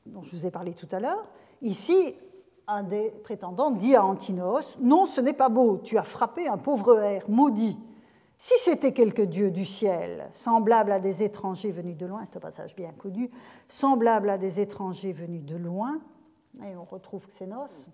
[0.06, 1.30] dont je vous ai parlé tout à l'heure.
[1.62, 2.16] Ici,
[2.68, 6.58] un des prétendants dit à Antinoos Non, ce n'est pas beau, tu as frappé un
[6.58, 7.78] pauvre air, maudit.
[8.44, 12.42] Si c'était quelque dieu du ciel, semblable à des étrangers venus de loin, c'est un
[12.42, 13.32] passage bien connu,
[13.70, 16.02] semblable à des étrangers venus de loin,
[16.62, 17.88] et on retrouve Xénos,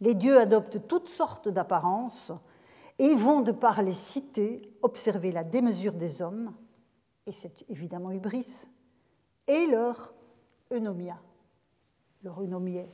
[0.00, 2.32] les dieux adoptent toutes sortes d'apparences
[2.98, 6.52] et vont, de par les cités, observer la démesure des hommes,
[7.24, 8.66] et c'est évidemment Hubris,
[9.46, 10.12] et leur
[10.72, 11.20] eunomia,
[12.24, 12.90] leur eunomier.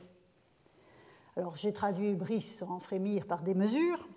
[1.35, 4.07] Alors j'ai traduit Hubris en frémir par démesure,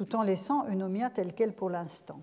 [0.00, 2.20] tout en laissant Eunomia telle qu'elle pour l'instant.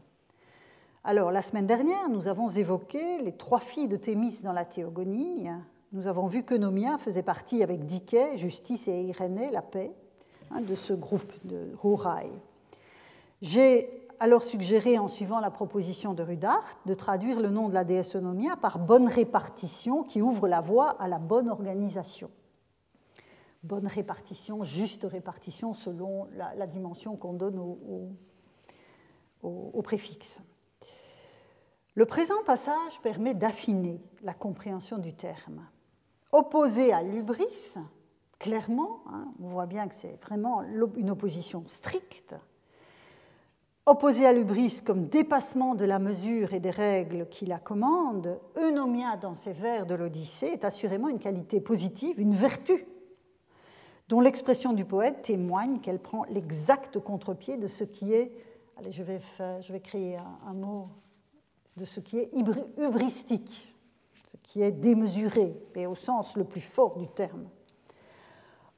[1.04, 5.48] Alors, la semaine dernière, nous avons évoqué les trois filles de Thémis dans la Théogonie.
[5.92, 9.92] Nous avons vu qu'Eunomia faisait partie avec Dike, Justice et Irénée, la paix,
[10.50, 12.32] hein, de ce groupe de Horai.
[13.44, 17.84] J'ai alors suggéré, en suivant la proposition de Rudart, de traduire le nom de la
[17.84, 22.32] déesse Eunomia par bonne répartition qui ouvre la voie à la bonne organisation
[23.68, 28.14] bonne répartition, juste répartition selon la, dimension qu'on donne au,
[29.84, 30.42] préfixe.
[31.96, 35.68] Le présent passage permet d'affiner la compréhension du terme.
[36.32, 37.76] Opposé à l'ubris,
[38.40, 40.62] clairement, hein, on voit bien que c'est vraiment
[40.96, 42.36] une opposition stricte,
[43.86, 49.16] opposé à l'ubris comme dépassement de la mesure et des règles qui la commandent, eunomia
[49.18, 52.86] dans ses vers de l'Odyssée est assurément une qualité positive, une vertu
[54.10, 58.32] dont l'expression du poète témoigne qu'elle prend l'exact contre-pied de ce qui est,
[58.78, 59.20] allez, je vais,
[59.62, 60.90] je vais créer un, mot,
[61.76, 62.32] de ce qui est
[62.78, 63.76] hubristique,
[64.32, 67.48] ce qui est démesuré, et au sens le plus fort du terme.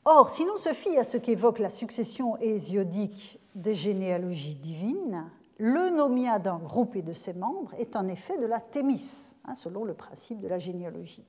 [0.05, 5.89] Or, si l'on se fie à ce qu'évoque la succession hésiodique des généalogies divines, le
[5.89, 9.83] nomia d'un groupe et de ses membres est en effet de la thémis, hein, selon
[9.83, 11.25] le principe de la généalogie.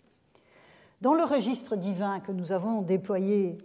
[1.01, 3.59] Dans le registre divin que nous avons déployé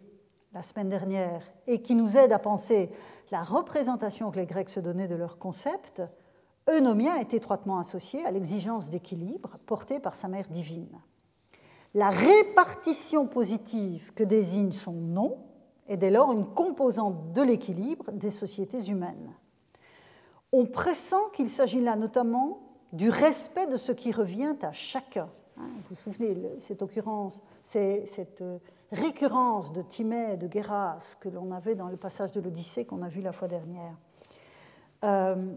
[0.55, 2.89] la semaine dernière et qui nous aide à penser
[3.29, 6.01] la représentation que les Grecs se donnaient de leur concept,
[6.69, 10.97] Eunomia est étroitement associé à l'exigence d'équilibre portée par sa mère divine.
[11.93, 15.37] La répartition positive que désigne son nom
[15.87, 19.33] est dès lors une composante de l'équilibre des sociétés humaines.
[20.53, 22.59] On pressent qu'il s'agit là notamment
[22.93, 25.27] du respect de ce qui revient à chacun.
[25.57, 28.59] Hein, vous vous souvenez, cette occurrence, cette euh,
[28.91, 33.01] récurrence de Timée et de Guéras que l'on avait dans le passage de l'Odyssée qu'on
[33.01, 33.95] a vu la fois dernière.
[35.03, 35.53] Euh,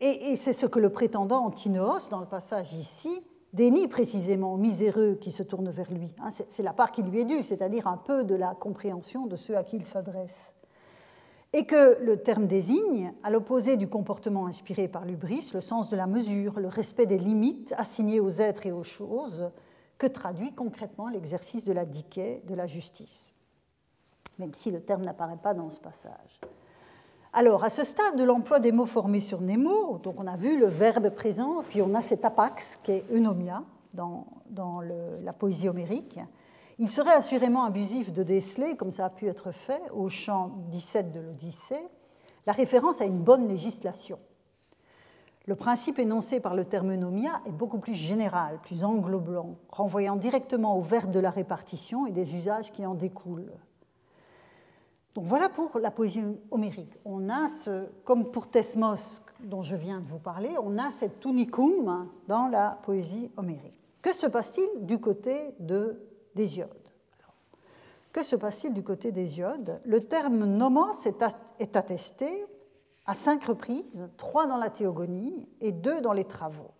[0.00, 5.18] et, c'est ce que le prétendant Antinoos, dans le passage ici, dénie précisément aux miséreux
[5.20, 6.08] qui se tournent vers lui.
[6.22, 9.36] Hein, c'est la part qui lui est due, c'est-à-dire un peu de la compréhension de
[9.36, 10.52] ceux à qui il s'adresse.
[11.52, 15.96] Et que le terme désigne, à l'opposé du comportement inspiré par l'ubris, le sens de
[15.96, 19.50] la mesure, le respect des limites assignées aux êtres et aux choses,
[19.98, 23.34] que traduit concrètement l'exercice de la diquée de la justice,
[24.38, 26.40] même si le terme n'apparaît pas dans ce passage.
[27.32, 30.58] Alors, à ce stade de l'emploi des mots formés sur Nemo, donc on a vu
[30.58, 34.24] le verbe présent, puis on a cet apax qui est eunomia dans
[35.22, 36.18] la poésie homérique,
[36.80, 41.12] il serait assurément abusif de déceler, comme ça a pu être fait au chant 17
[41.12, 41.86] de l'Odyssée,
[42.46, 44.18] la référence à une bonne législation.
[45.44, 50.74] Le principe énoncé par le terme nomia est beaucoup plus général, plus englobant, renvoyant directement
[50.78, 53.52] au verbe de la répartition et des usages qui en découlent.
[55.14, 56.96] Donc voilà pour la poésie homérique.
[57.04, 61.26] On a ce, comme pour Thesmos dont je viens de vous parler, on a cet
[61.26, 63.82] unicum dans la poésie homérique.
[64.00, 66.70] Que se passe-t-il du côté de d'Hésiode.
[68.12, 72.44] Que se passe-t-il du côté d'Hésiode Le terme nomos est attesté
[73.06, 76.72] à cinq reprises, trois dans la théogonie et deux dans les travaux.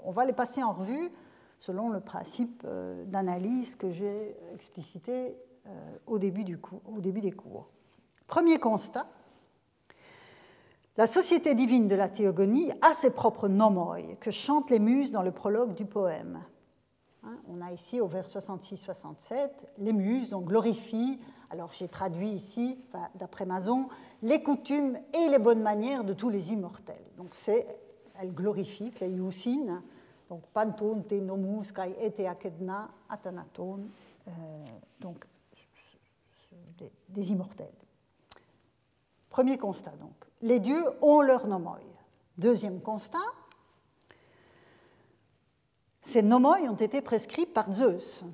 [0.00, 1.10] On va les passer en revue
[1.58, 5.70] selon le principe euh, d'analyse que j'ai explicité euh,
[6.06, 6.44] au début,
[6.86, 7.68] au début des cours.
[8.26, 9.06] Premier constat,
[10.96, 15.22] la société divine de la théogonie a ses propres nomoi que chantent les muses dans
[15.22, 16.42] le prologue du poème.
[17.28, 22.78] Hein, on a ici au vers 66-67 les muses, on glorifie, alors j'ai traduit ici,
[23.16, 23.88] d'après Mazon,
[24.22, 27.04] les coutumes et les bonnes manières de tous les immortels.
[27.18, 27.66] Donc c'est,
[28.18, 29.82] elle glorifie, Cléioussine,
[30.30, 33.80] donc panton, te nomus, kai ete akedna, atanaton,
[34.26, 34.30] euh,
[35.00, 35.26] donc
[37.08, 37.66] des, immortels.
[39.28, 41.78] Premier constat donc, les dieux ont leur nomoi.
[42.38, 43.18] Deuxième constat,
[46.08, 48.24] ces nomoi ont été prescrits par Zeus.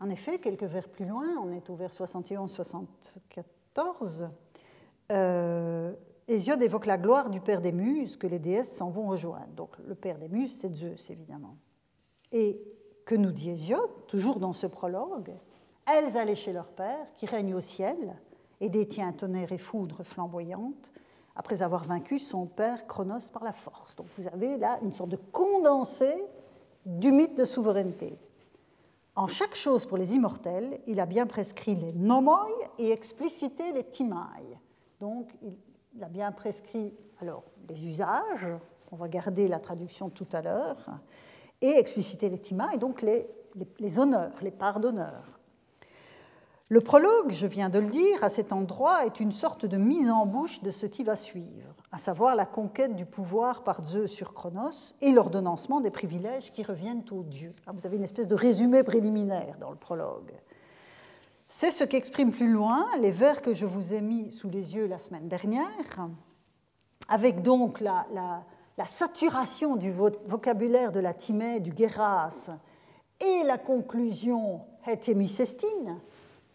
[0.00, 4.28] En effet, quelques vers plus loin, on est au vers 71-74,
[5.12, 5.92] euh,
[6.26, 9.52] Hésiode évoque la gloire du père des muses que les déesses s'en vont rejoindre.
[9.54, 11.54] Donc le père des muses, c'est Zeus, évidemment.
[12.32, 12.60] Et
[13.04, 15.30] que nous dit Hésiode, toujours dans ce prologue
[15.86, 18.16] Elles allaient chez leur père, qui règne au ciel,
[18.60, 20.92] et détient tonnerre et foudre flamboyantes,
[21.36, 23.94] après avoir vaincu son père Chronos par la force.
[23.94, 26.12] Donc vous avez là une sorte de condensé
[26.98, 28.18] du mythe de souveraineté.
[29.14, 32.48] En chaque chose pour les immortels, il a bien prescrit les nomoi
[32.78, 34.58] et explicité les timai.
[35.00, 35.30] Donc,
[35.94, 38.46] il a bien prescrit alors les usages,
[38.90, 41.00] on va garder la traduction tout à l'heure,
[41.60, 43.28] et expliciter les timai, donc les,
[43.78, 45.38] les honneurs, les parts d'honneur.
[46.68, 50.10] Le prologue, je viens de le dire, à cet endroit est une sorte de mise
[50.10, 54.12] en bouche de ce qui va suivre, à savoir la conquête du pouvoir par Zeus
[54.12, 57.52] sur Chronos et l'ordonnancement des privilèges qui reviennent aux dieux.
[57.66, 60.32] Ah, vous avez une espèce de résumé préliminaire dans le prologue.
[61.48, 64.86] C'est ce qu'expriment plus loin les vers que je vous ai mis sous les yeux
[64.86, 66.08] la semaine dernière,
[67.08, 68.06] avec donc la,
[68.86, 72.50] saturation du vocabulaire de la Timée, du Guéras,
[73.20, 75.98] et la conclusion Hétémicestine,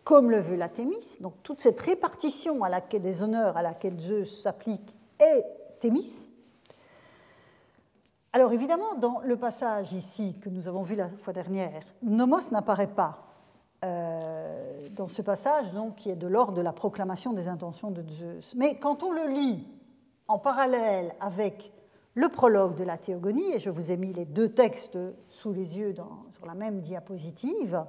[0.06, 1.18] comme le veut la Thémis.
[1.20, 5.46] Donc toute cette répartition à laquelle, des honneurs à laquelle Zeus s'applique est
[5.80, 6.32] Thémis.
[8.34, 12.94] Alors évidemment, dans le passage ici que nous avons vu la fois dernière, nomos n'apparaît
[12.94, 13.26] pas
[13.84, 18.04] euh, dans ce passage, donc, qui est de l'ordre de la proclamation des intentions de
[18.10, 18.54] Zeus.
[18.56, 19.68] Mais quand on le lit
[20.28, 21.72] en parallèle avec
[22.14, 24.98] le prologue de la théogonie, et je vous ai mis les deux textes
[25.30, 25.94] sous les yeux
[26.32, 27.86] sur la même diapositive,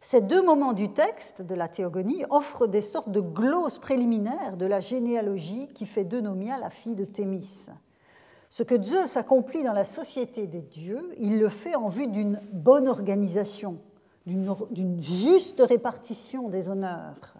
[0.00, 4.64] ces deux moments du texte de la théogonie offrent des sortes de glosses préliminaires de
[4.64, 7.66] la généalogie qui fait d'Eunomia la fille de Thémis.
[8.48, 12.40] Ce que Zeus accomplit dans la société des dieux, il le fait en vue d'une
[12.52, 13.78] bonne organisation,
[14.26, 17.34] d'une juste répartition des honneurs,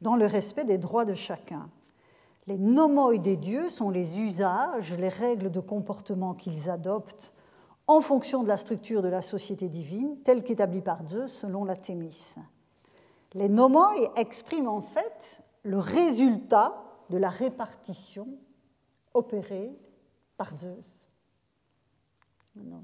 [0.00, 1.68] dans le respect des droits de chacun.
[2.46, 7.32] Les nomoi des dieux sont les usages, les règles de comportement qu'ils adoptent
[7.88, 11.74] en fonction de la structure de la société divine, telle qu'établie par Zeus selon la
[11.74, 12.34] Thémis.
[13.34, 18.28] Les nomoi expriment en fait le résultat de la répartition
[19.14, 19.72] opérée
[20.36, 21.08] par Zeus.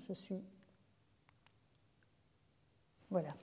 [0.08, 0.42] Je suis.
[3.10, 3.34] Voilà.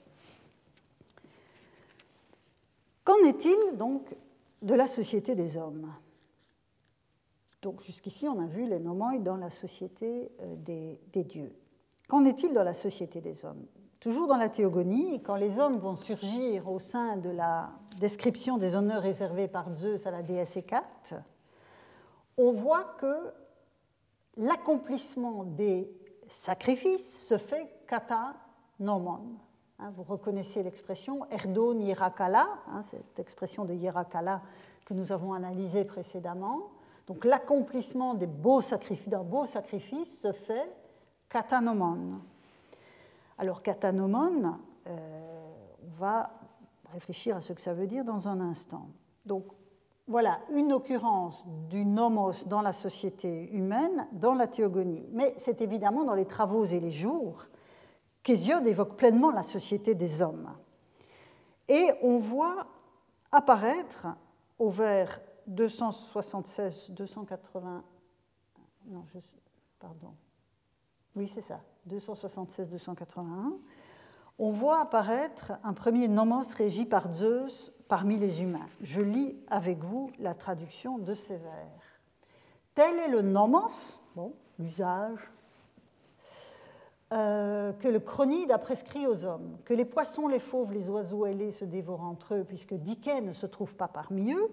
[3.03, 4.16] Qu'en est-il donc
[4.62, 5.91] de la société des hommes?
[7.62, 11.55] Donc jusqu'ici, on a vu les nomoi dans la société euh, des, dieux.
[12.07, 13.66] Qu'en est-il dans la société des hommes?
[13.99, 18.76] Toujours dans la théogonie, quand les hommes vont surgir au sein de la description des
[18.76, 21.14] honneurs réservés par Zeus à la déesse Hécate,
[22.38, 23.32] on voit que
[24.38, 25.91] l'accomplissement des
[26.30, 28.34] sacrifices se fait kata
[28.80, 29.20] nomon.
[29.78, 34.41] Hein, vous reconnaissez l'expression Erdon Yerakala, hein, cette expression de Yerakala
[34.84, 36.72] que nous avons analysée précédemment.
[37.12, 40.74] Donc l'accomplissement d'un beau sacrifice se fait
[41.28, 42.22] katanomon.
[43.38, 44.57] Alors katanomon,
[44.88, 45.51] euh,
[45.84, 46.30] on va
[46.93, 48.88] réfléchir à ce que ça veut dire dans un instant.
[49.26, 49.43] Donc
[50.07, 55.05] voilà une occurrence du nomos dans la société humaine, dans la théogonie.
[55.12, 57.45] Mais c'est évidemment dans les travaux et les jours
[58.24, 60.49] qu'Hésiode évoque pleinement la société des hommes.
[61.68, 62.68] Et on voit
[63.34, 64.07] apparaître
[64.57, 65.20] au vers
[65.52, 67.84] 276, 280,
[68.88, 69.20] non, je,
[69.80, 70.14] pardon,
[71.16, 73.54] oui c'est ça, 276, 281,
[74.39, 78.68] on voit apparaître un premier nomos régi par Zeus parmi les humains.
[78.80, 82.02] Je lis avec vous la traduction de ces vers.
[82.74, 85.20] Tel est le nomos, bon, l'usage,
[87.12, 91.26] euh, que le chronide a prescrit aux hommes, que les poissons, les fauves, les oiseaux
[91.26, 94.49] ailés se dévorent entre eux, puisque Diké ne se trouve pas parmi eux,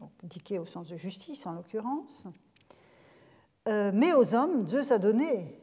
[0.00, 2.26] donc Diké au sens de justice en l'occurrence,
[3.68, 5.60] euh, mais aux hommes, Zeus a donné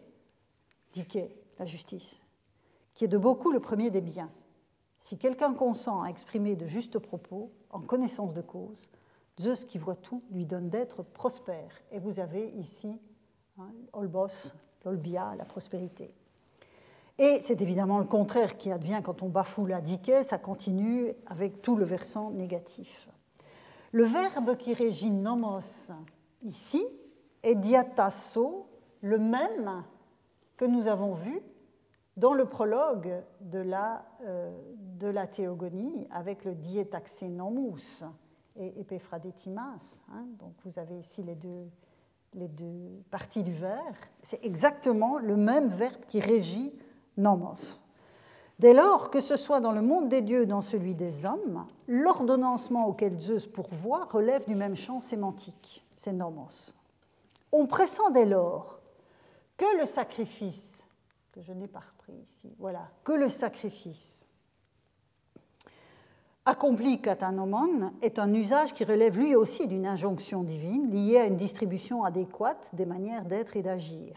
[0.93, 2.23] Diké, la justice,
[2.93, 4.31] qui est de beaucoup le premier des biens.
[4.99, 8.89] Si quelqu'un consent à exprimer de justes propos, en connaissance de cause,
[9.39, 11.71] Zeus qui voit tout lui donne d'être prospère.
[11.91, 12.99] Et vous avez ici
[13.57, 14.53] hein, Olbos,
[14.85, 16.13] l'olbia, la prospérité.
[17.17, 21.61] Et c'est évidemment le contraire qui advient quand on bafoue la diké, ça continue avec
[21.61, 23.10] tout le versant négatif.
[23.91, 25.91] Le verbe qui régit nomos
[26.43, 26.85] ici
[27.43, 28.67] est diatasso,
[29.01, 29.83] le même
[30.55, 31.41] que nous avons vu
[32.17, 38.03] dans le prologue de la, euh, théogonie avec le dietaxenomus
[38.55, 40.01] et epiphradetimas.
[40.11, 41.67] Hein, donc vous avez ici les deux,
[42.33, 43.95] les deux parties du verbe.
[44.23, 46.73] C'est exactement le même verbe qui régit
[47.17, 47.83] nomos.
[48.61, 52.85] Dès lors que ce soit dans le monde des dieux, dans celui des hommes, l'ordonnancement
[52.85, 56.75] auquel Zeus pourvoit relève du même champ sémantique, c'est nomos.
[57.51, 58.79] On pressent dès lors
[59.57, 60.83] que le sacrifice,
[61.31, 64.27] que je n'ai pas repris ici, voilà, que le sacrifice
[66.45, 71.35] accompli katanomon est un usage qui relève lui aussi d'une injonction divine liée à une
[71.35, 74.13] distribution adéquate des manières d'être et d'agir.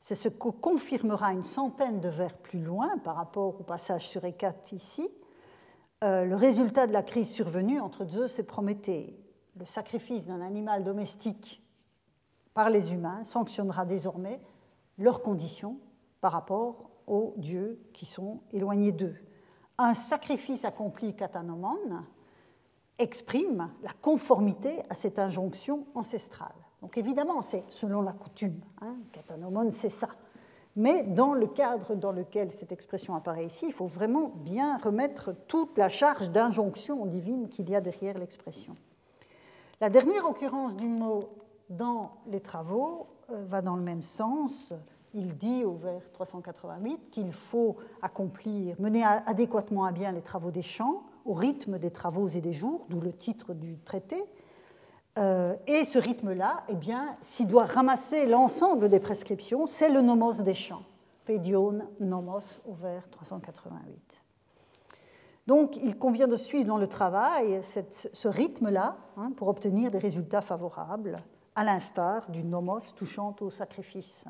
[0.00, 4.24] C'est ce que confirmera une centaine de vers plus loin par rapport au passage sur
[4.24, 5.08] Hécate ici,
[6.02, 9.14] euh, le résultat de la crise survenue entre Zeus et Prométhée.
[9.56, 11.62] Le sacrifice d'un animal domestique
[12.54, 14.40] par les humains sanctionnera désormais
[14.96, 15.78] leurs conditions
[16.22, 19.16] par rapport aux dieux qui sont éloignés d'eux.
[19.76, 22.04] Un sacrifice accompli katanomon
[22.98, 26.54] exprime la conformité à cette injonction ancestrale.
[26.82, 28.60] Donc évidemment, c'est selon la coutume.
[28.80, 28.96] Hein,
[29.70, 30.08] c'est ça.
[30.76, 35.34] Mais dans le cadre dans lequel cette expression apparaît ici, il faut vraiment bien remettre
[35.46, 38.76] toute la charge d'injonction divine qu'il y a derrière l'expression.
[39.80, 41.30] La dernière occurrence du mot
[41.68, 44.72] dans les travaux euh, va dans le même sens.
[45.12, 50.62] Il dit au vers 388 qu'il faut accomplir, mener adéquatement à bien les travaux des
[50.62, 54.24] champs au rythme des travaux et des jours, d'où le titre du traité,
[55.66, 60.54] et ce rythme-là, eh bien, s'il doit ramasser l'ensemble des prescriptions, c'est le nomos des
[60.54, 60.82] champs.
[61.26, 64.24] Pédion nomos au vers 388.
[65.46, 70.42] Donc, il convient de suivre dans le travail ce rythme-là hein, pour obtenir des résultats
[70.42, 71.16] favorables,
[71.56, 74.24] à l'instar du nomos touchant au sacrifice.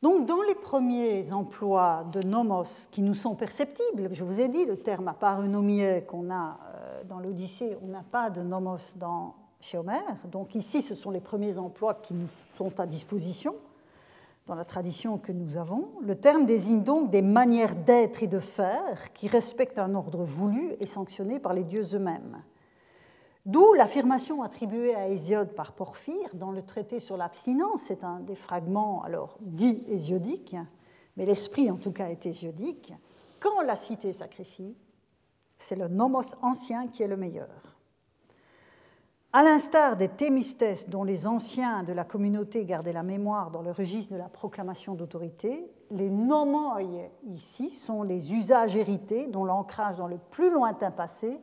[0.00, 4.64] Donc, dans les premiers emplois de nomos qui nous sont perceptibles, je vous ai dit,
[4.64, 6.71] le terme aparonomie qu'on a euh,
[7.08, 10.16] dans l'Odyssée, on n'a pas de nomos dans, chez Homère.
[10.30, 13.54] Donc, ici, ce sont les premiers emplois qui nous sont à disposition
[14.46, 15.88] dans la tradition que nous avons.
[16.02, 20.74] Le terme désigne donc des manières d'être et de faire qui respectent un ordre voulu
[20.80, 22.42] et sanctionné par les dieux eux-mêmes.
[23.44, 27.82] D'où l'affirmation attribuée à Hésiode par Porphyre dans le traité sur l'abstinence.
[27.82, 30.56] C'est un des fragments alors dit hésiodique,
[31.16, 32.92] mais l'esprit en tout cas est hésiodique.
[33.40, 34.76] Quand la cité sacrifie,
[35.62, 37.48] c'est le nomos ancien qui est le meilleur.
[39.34, 43.70] À l'instar des thémistes dont les anciens de la communauté gardaient la mémoire dans le
[43.70, 46.82] registre de la proclamation d'autorité, les nomoi
[47.24, 51.40] ici sont les usages hérités dont l'ancrage dans le plus lointain passé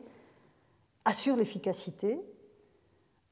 [1.04, 2.22] assure l'efficacité.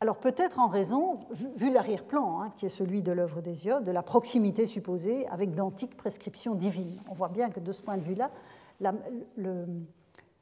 [0.01, 4.03] Alors peut-être en raison, vu l'arrière-plan, hein, qui est celui de l'œuvre d'Hésiode, de la
[4.03, 6.99] proximité supposée avec d'antiques prescriptions divines.
[7.09, 8.33] On voit bien que de ce point de vue-là,
[8.81, 8.93] la,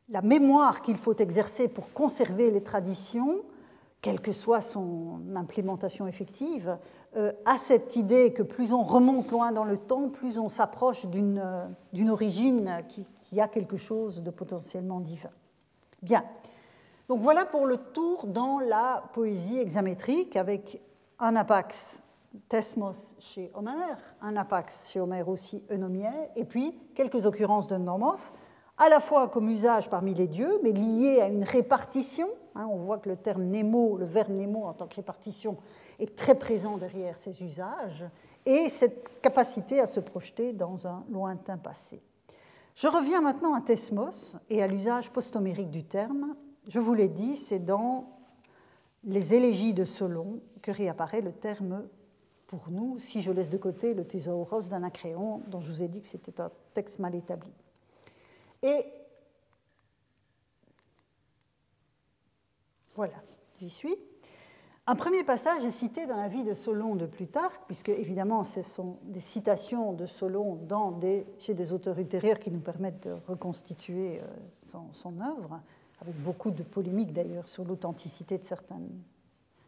[0.09, 3.43] la, mémoire qu'il faut exercer pour conserver les traditions
[4.07, 6.79] quelle que soit son implémentation effective,
[7.17, 11.07] euh, a cette idée que plus on remonte loin dans le temps, plus on s'approche
[11.07, 15.31] d'une euh, origine qui, qui, a quelque chose de potentiellement divin.
[16.03, 16.25] Bien.
[17.09, 20.81] Donc voilà pour le tour dans la poésie hexamétrique avec
[21.19, 22.03] un apax
[22.49, 28.33] Thesmos chez Homère, un apax chez Homère aussi eunomier, et puis quelques occurrences de nomos,
[28.79, 32.29] à la fois comme usage parmi les dieux, mais lié à une répartition.
[32.55, 35.57] Hein, on voit que le terme nemo, le verbe nemo en tant que répartition,
[35.99, 38.05] est très présent derrière ces usages,
[38.45, 42.01] et cette capacité à se projeter dans un lointain passé.
[42.75, 46.37] Je reviens maintenant à Thesmos et à l'usage posthomérique du terme.
[46.69, 48.05] Je vous l'ai dit, c'est dans
[49.05, 51.85] les élégies de Solon que réapparaît le terme
[52.47, 56.01] pour nous, si je laisse de côté le thésauros d'Anacréon, dont je vous ai dit
[56.01, 57.51] que c'était un texte mal établi.
[58.67, 58.85] Et
[62.97, 63.15] voilà,
[63.61, 63.95] j'y suis.
[64.89, 68.63] Un premier passage est cité dans la vie de Solon de Plutarque, puisque évidemment ce
[68.63, 70.99] sont des citations de Solon dans
[71.39, 75.61] chez des auteurs ultérieurs qui nous permettent de reconstituer euh, son, œuvre,
[76.01, 78.81] avec beaucoup de polémiques d'ailleurs sur l'authenticité de certains,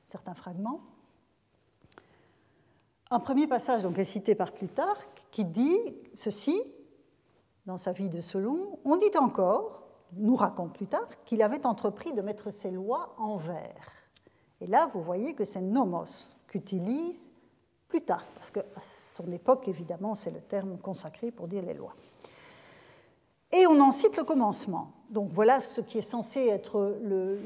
[0.08, 0.80] certains fragments.
[3.12, 5.78] Un premier passage donc, est cité par Plutarque qui dit
[6.16, 6.60] ceci
[7.68, 8.78] dans sa vie de Solon.
[8.86, 9.82] On dit encore,
[10.14, 14.08] nous raconte Plutarque, qu'il avait entrepris de mettre ses lois en vers.
[14.62, 17.30] Et là, vous voyez que c'est nomos qu'utilise
[17.86, 21.94] Plutarque, parce qu'à son époque, évidemment, c'est le terme consacré pour dire les lois.
[23.52, 24.92] Et on en cite le commencement.
[25.10, 27.38] Donc voilà ce qui est censé être le,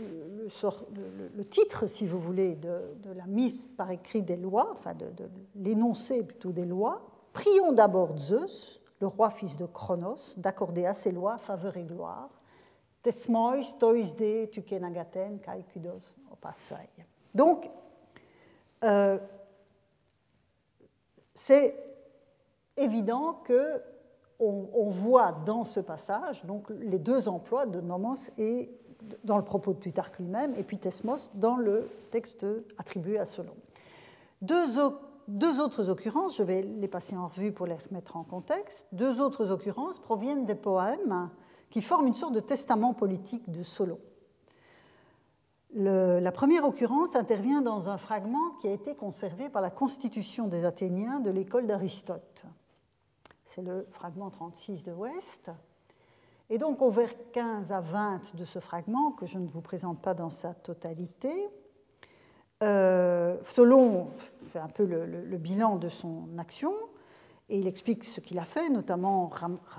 [1.34, 5.06] le, titre, si vous voulez, de, la mise par écrit des lois, enfin de,
[5.56, 7.02] l'énoncé plutôt des lois.
[7.32, 12.30] Prions d'abord Zeus, le roi fils de Chronos, d'accorder à ses lois faveur et gloire.
[13.02, 13.76] Tesmois
[14.52, 16.16] tukenagaten kai kudos.
[17.34, 17.68] Donc,
[18.84, 19.18] euh,
[21.34, 21.76] c'est
[22.76, 23.82] évident que
[24.38, 28.70] on, voit dans ce passage donc, les deux emplois de nomos et
[29.22, 32.44] dans le propos de Plutarque lui-même, et puis Thesmos dans le texte
[32.76, 33.54] attribué à Solon.
[34.40, 34.78] Deux,
[35.28, 39.20] deux, autres occurrences, je vais les passer en revue pour les remettre en contexte, deux
[39.20, 41.30] autres occurrences proviennent des poèmes
[41.70, 43.98] qui forment une sorte de testament politique de Solon.
[45.74, 50.64] la première occurrence intervient dans un fragment qui a été conservé par la constitution des
[50.64, 52.46] Athéniens de l'école d'Aristote
[53.52, 55.50] c'est le fragment 36 de Ouest.
[56.48, 60.00] Et donc au vers 15 à 20 de ce fragment, que je ne vous présente
[60.00, 61.50] pas dans sa totalité,
[62.62, 64.08] euh, Solon
[64.52, 66.72] fait un peu le, bilan de son action
[67.48, 69.30] et il explique ce qu'il a fait, notamment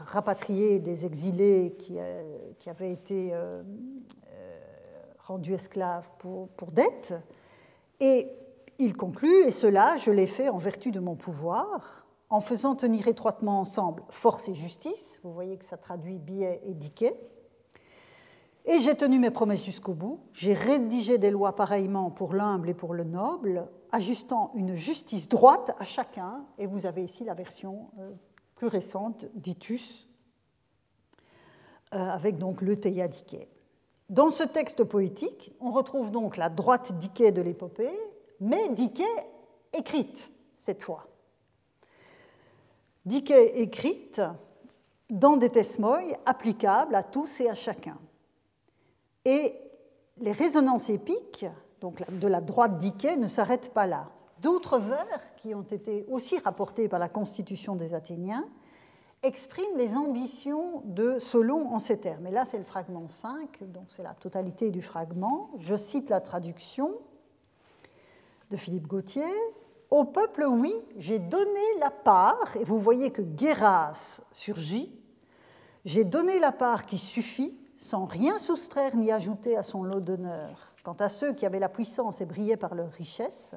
[0.08, 2.22] rapatrier des exilés qui, euh,
[2.68, 3.64] avaient été euh,
[5.20, 7.14] rendus esclaves pour, pour dette.
[8.00, 8.28] Et
[8.80, 13.08] il conclut, et cela, je l'ai fait en vertu de mon pouvoir, en faisant tenir
[13.08, 15.20] étroitement ensemble force et justice.
[15.24, 17.16] Vous voyez que ça traduit biais et diquet.
[18.66, 20.22] Et j'ai tenu mes promesses jusqu'au bout.
[20.32, 25.76] J'ai rédigé des lois pareillement pour l'humble et pour le noble, ajustant une justice droite
[25.80, 26.46] à chacun.
[26.58, 28.12] Et vous avez ici la version euh,
[28.56, 30.08] plus récente d'Itus,
[31.94, 33.50] euh, avec donc le Théia Diquet.
[34.10, 37.98] Dans ce texte poétique, on retrouve donc la droite Diquet de l'épopée,
[38.40, 39.04] mais Diquet
[39.74, 41.08] écrite cette fois.
[43.06, 44.22] Diquet écrite
[45.10, 47.98] dans des tesmoïs applicables à tous et à chacun.
[49.26, 49.56] Et
[50.18, 51.46] les résonances épiques
[51.82, 54.10] de la droite d'Iké ne s'arrêtent pas là.
[54.40, 58.46] D'autres vers qui ont été aussi rapportés par la Constitution des Athéniens
[59.22, 62.28] expriment les ambitions de Solon en ces termes.
[62.28, 65.50] Et là, c'est le fragment 5, donc c'est la totalité du fragment.
[65.60, 66.92] Je cite la traduction
[68.50, 69.24] de Philippe Gauthier.
[69.90, 74.92] Au peuple, oui, j'ai donné la part, et vous voyez que Guéras surgit,
[75.86, 80.74] j'ai donné la part qui suffit, sans rien soustraire ni ajouter à son lot d'honneur.
[80.84, 83.56] Quant à ceux qui avaient la puissance et brillaient par leur richesse,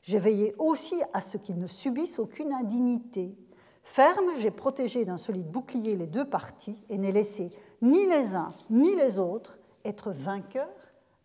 [0.00, 3.36] j'ai veillé aussi à ce qu'ils ne subissent aucune indignité.
[3.82, 7.50] Ferme, j'ai protégé d'un solide bouclier les deux parties et n'ai laissé
[7.82, 10.68] ni les uns ni les autres être vainqueurs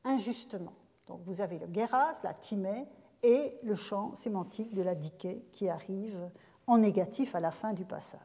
[0.03, 0.73] injustement.
[1.07, 2.85] Donc vous avez le Guéras, la Timée
[3.23, 6.29] et le champ sémantique de la diquet qui arrive
[6.67, 8.19] en négatif à la fin du passage.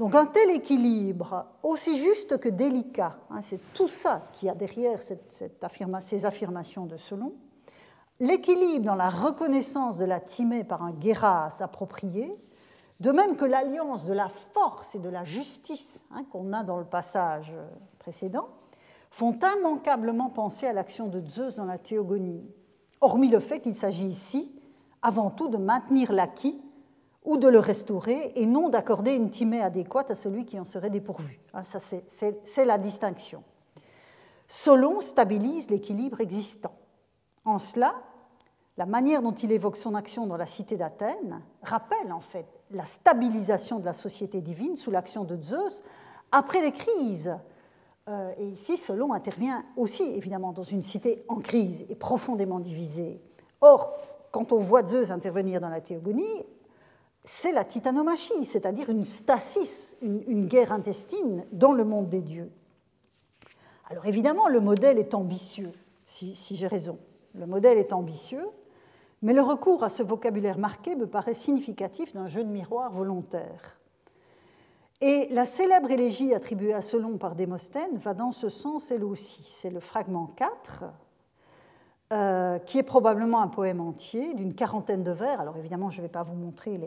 [0.00, 4.98] Donc un tel équilibre, aussi juste que délicat, hein, c'est tout ça qui a derrière
[5.02, 7.34] ces affirmations de Solon,
[8.18, 12.34] l'équilibre dans la reconnaissance de la timée par un guéras approprié,
[13.00, 16.78] de même que l'alliance de la force et de la justice hein, qu'on a dans
[16.78, 17.52] le passage
[17.98, 18.48] précédent,
[19.10, 22.50] font immanquablement penser à l'action de Zeus dans la théogonie,
[23.02, 24.58] hormis le fait qu'il s'agit ici
[25.02, 26.58] avant tout de maintenir l'acquis
[27.30, 30.90] ou de le restaurer et non d'accorder une timée adéquate à celui qui en serait
[30.90, 31.38] dépourvu.
[31.54, 33.44] Hein, c'est la distinction.
[34.48, 36.74] Solon stabilise l'équilibre existant.
[37.44, 37.94] En cela,
[38.76, 42.84] la manière dont il évoque son action dans la cité d'Athènes rappelle en fait la
[42.84, 45.84] stabilisation de la société divine sous l'action de Zeus
[46.32, 47.32] après les crises.
[48.08, 53.20] Euh, et ici, Solon intervient aussi évidemment dans une cité en crise et profondément divisée.
[53.60, 53.92] Or,
[54.32, 56.44] quand on voit Zeus intervenir dans la théogonie,
[57.24, 62.50] c'est la titanomachie, c'est-à-dire une stasis, une, guerre intestine dans le monde des dieux.
[63.90, 65.72] Alors évidemment, le modèle est ambitieux,
[66.06, 66.98] si, j'ai raison.
[67.34, 68.46] Le modèle est ambitieux,
[69.22, 73.76] mais le recours à ce vocabulaire marqué me paraît significatif d'un jeu de miroir volontaire.
[75.02, 79.42] Et la célèbre élégie attribuée à Solon par Démosthène va dans ce sens elle aussi.
[79.44, 80.84] C'est le fragment 4,
[82.12, 85.40] euh, qui est probablement un poème entier d'une quarantaine de vers.
[85.40, 86.80] Alors évidemment, je ne vais pas vous montrer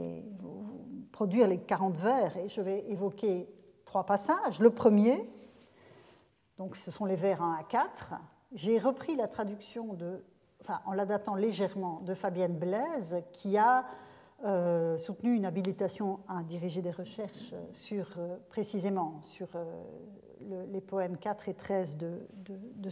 [1.14, 3.48] produire les 40 vers et je vais évoquer
[3.86, 4.60] trois passages.
[4.60, 5.26] Le premier,
[6.58, 8.16] donc ce sont les vers 1 à 4.
[8.52, 9.98] J'ai repris la traduction
[10.86, 13.86] en la datant légèrement de Fabienne Blaise, qui a
[14.44, 19.48] euh, soutenu une habilitation à diriger des recherches sur, euh, précisément sur
[20.42, 22.28] les poèmes 4 et 13 de,
[22.76, 22.90] de,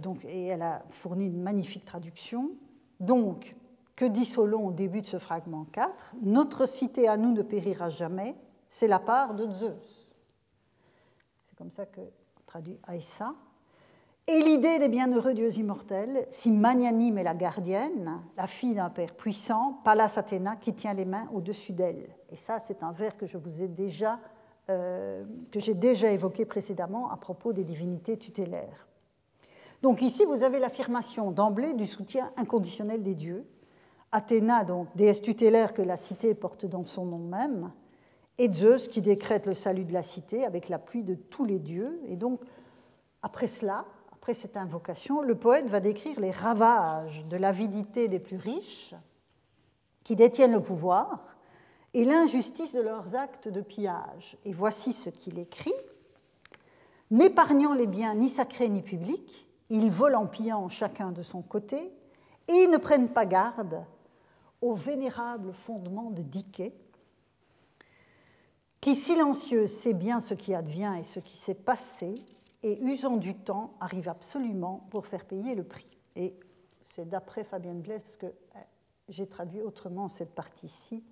[0.00, 2.50] donc, et elle a fourni une magnifique traduction.
[3.00, 3.56] Donc,
[3.96, 7.90] que dit Solon au début de ce fragment 4 Notre cité à nous ne périra
[7.90, 8.34] jamais,
[8.68, 10.12] c'est la part de Zeus.
[11.48, 12.00] C'est comme ça que
[12.46, 13.34] traduit Aïssa.
[14.26, 19.14] Et l'idée des bienheureux dieux immortels, si magnanime est la gardienne, la fille d'un père
[19.14, 22.08] puissant, Pallas Athéna, qui tient les mains au-dessus d'elle.
[22.30, 24.18] Et ça, c'est un vers que je vous ai déjà,
[24.70, 28.88] euh, que j'ai déjà évoqué précédemment à propos des divinités tutélaires.
[29.84, 33.46] Donc ici, vous avez l'affirmation d'emblée du soutien inconditionnel des dieux.
[34.12, 37.70] Athéna, donc déesse tutélaire que la cité porte dans son nom même,
[38.38, 42.00] et Zeus qui décrète le salut de la cité avec l'appui de tous les dieux.
[42.08, 42.40] Et donc,
[43.20, 48.38] après cela, après cette invocation, le poète va décrire les ravages de l'avidité des plus
[48.38, 48.94] riches
[50.02, 51.26] qui détiennent le pouvoir
[51.92, 54.38] et l'injustice de leurs actes de pillage.
[54.46, 55.74] Et voici ce qu'il écrit.
[57.10, 61.92] N'épargnant les biens ni sacrés ni publics, ils volent en pillant chacun de son côté
[62.48, 63.84] et ne prennent pas garde
[64.60, 66.74] au vénérable fondement de Diké,
[68.80, 72.14] qui silencieux sait bien ce qui advient et ce qui s'est passé,
[72.62, 75.98] et usant du temps arrive absolument pour faire payer le prix.
[76.16, 76.34] Et
[76.84, 78.60] c'est d'après Fabienne Blaise, parce que euh,
[79.08, 81.02] j'ai traduit autrement cette partie-ci.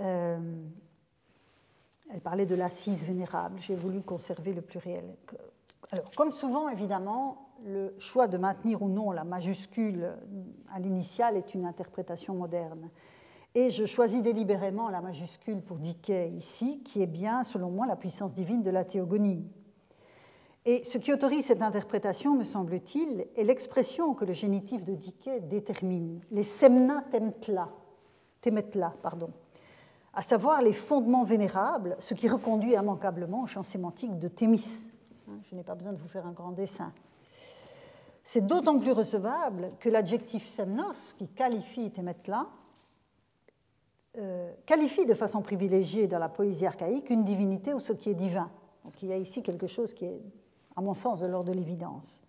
[0.00, 0.38] Euh,
[2.10, 5.16] elle parlait de l'assise vénérable, j'ai voulu conserver le pluriel.
[6.16, 10.12] Comme souvent, évidemment, le choix de maintenir ou non la majuscule
[10.72, 12.90] à l'initiale est une interprétation moderne.
[13.54, 17.96] Et je choisis délibérément la majuscule pour Dickey ici, qui est bien, selon moi, la
[17.96, 19.46] puissance divine de la théogonie.
[20.66, 25.40] Et ce qui autorise cette interprétation, me semble-t-il, est l'expression que le génitif de Dickey
[25.40, 27.04] détermine, les semna
[28.42, 29.30] temetla, pardon,
[30.12, 34.90] à savoir les fondements vénérables, ce qui reconduit immanquablement au champ sémantique de Thémis,
[35.42, 36.92] je n'ai pas besoin de vous faire un grand dessin.
[38.24, 42.48] C'est d'autant plus recevable que l'adjectif semnos, qui qualifie Temetla,
[44.18, 48.14] euh, qualifie de façon privilégiée dans la poésie archaïque une divinité ou ce qui est
[48.14, 48.50] divin.
[48.84, 50.20] Donc il y a ici quelque chose qui est,
[50.74, 52.22] à mon sens, de l'ordre de l'évidence.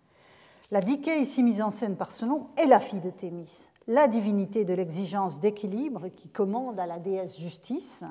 [0.70, 4.06] La Dike, ici mise en scène par ce nom, est la fille de Thémis, la
[4.06, 8.04] divinité de l'exigence d'équilibre qui commande à la déesse justice,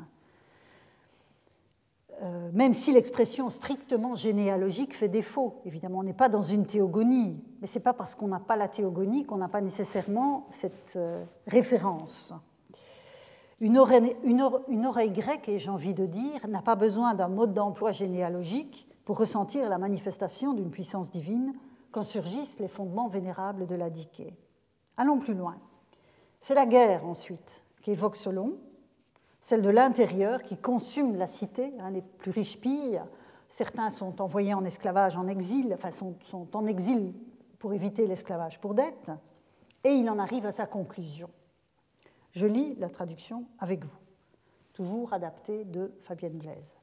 [2.24, 5.61] euh, même si l'expression strictement généalogique fait défaut.
[5.65, 8.55] Évidemment, on n'est pas dans une théogonie, mais ce n'est pas parce qu'on n'a pas
[8.55, 12.34] la théogonie qu'on n'a pas nécessairement cette euh, référence.
[13.59, 18.88] Une oreille, grecque, et j'ai envie de dire, n'a pas besoin d'un mode d'emploi généalogique
[19.05, 21.53] pour ressentir la manifestation d'une puissance divine
[21.91, 24.36] quand surgissent les fondements vénérables de la diquée.
[24.95, 25.57] Allons plus loin.
[26.41, 28.57] C'est la guerre ensuite qu'évoque Solon,
[29.48, 31.72] celle de l'intérieur qui consume la cité.
[31.80, 33.02] Hein, les plus riches pillent,
[33.48, 37.14] certains sont envoyés en esclavage en exil, enfin sont, sont en exil
[37.58, 39.10] pour éviter l'esclavage pour dette,
[39.86, 41.30] et il en arrive à sa conclusion.
[42.34, 43.98] Je lis la traduction avec vous,
[44.74, 46.76] toujours adaptée de Fabienne Blaise.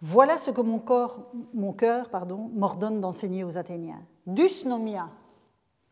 [0.00, 4.06] Voilà ce que mon, corps, mon cœur pardon, m'ordonne d'enseigner aux Athéniens.
[4.28, 5.08] Dusnomia,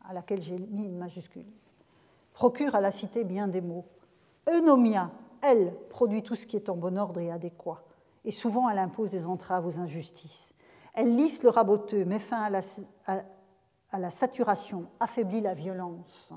[0.09, 1.51] à laquelle j'ai mis une majuscule,
[2.35, 3.85] procure à la cité bien des mots.
[4.49, 5.11] Eunomia,
[5.43, 7.83] elle, produit tout ce qui est en bon ordre et adéquat.
[8.25, 10.55] Et souvent, elle impose des entraves aux injustices.
[10.95, 16.33] Elle lisse le raboteux, met fin à la, saturation, affaiblit la violence.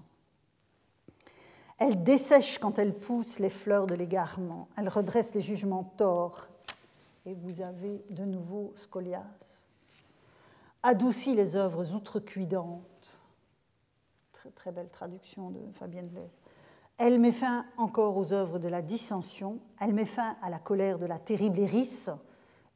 [1.78, 4.68] Elle dessèche quand elle pousse les fleurs de l'égarement.
[4.78, 6.47] Elle redresse les jugements torts.
[7.26, 9.66] Et vous avez de nouveau scolias.
[10.84, 13.24] Adoucit les œuvres outrecuidantes.
[14.56, 16.40] Très, belle traduction de Fabienne Blaise.
[17.04, 19.58] Elle met fin encore aux œuvres de la dissension.
[19.80, 22.12] Elle met fin à la colère de la terrible hérisse.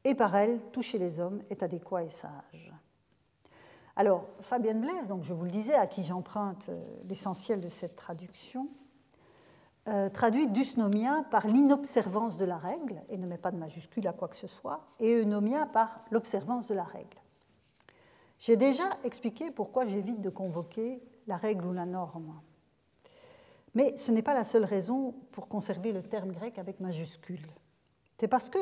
[0.02, 2.74] Et par elle, toucher les hommes est adéquat et sage.
[3.94, 7.94] Alors, Fabienne Blaise, donc je vous le disais, à qui j'emprunte euh, l'essentiel de cette
[7.94, 8.68] traduction,
[9.86, 14.12] euh, traduit dusnomia par l'inobservance de la règle, et ne met pas de majuscule à
[14.12, 17.22] quoi que ce soit, et eunomia par l'observance de la règle.
[18.40, 22.34] J'ai déjà expliqué pourquoi j'évite de convoquer la règle ou la norme.
[23.76, 27.46] Mais ce n'est pas la seule raison pour conserver le terme grec avec majuscule.
[28.18, 28.58] C'est parce que,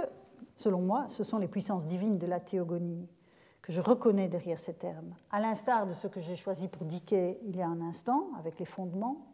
[0.56, 3.08] selon moi, ce sont les puissances divines de la théogonie
[3.62, 7.38] que je reconnais derrière ces termes, à l'instar de ce que j'ai choisi pour Dickey
[7.44, 9.24] il y a un instant, avec les fondements,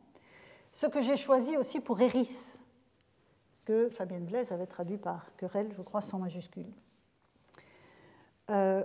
[0.70, 2.60] ce que j'ai choisi aussi pour Eris,
[3.64, 6.70] que Fabienne Blaise avait traduit par querelle, je crois, sans majuscule.
[8.50, 8.84] Euh,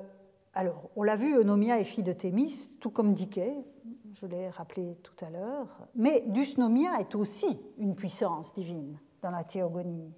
[0.58, 3.54] alors, on l'a vu, Eunomia est fille de Thémis, tout comme Diké,
[4.14, 9.44] je l'ai rappelé tout à l'heure, mais Dusnomia est aussi une puissance divine dans la
[9.44, 10.14] théogonie,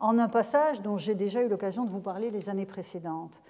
[0.00, 3.42] en un passage dont j'ai déjà eu l'occasion de vous parler les années précédentes.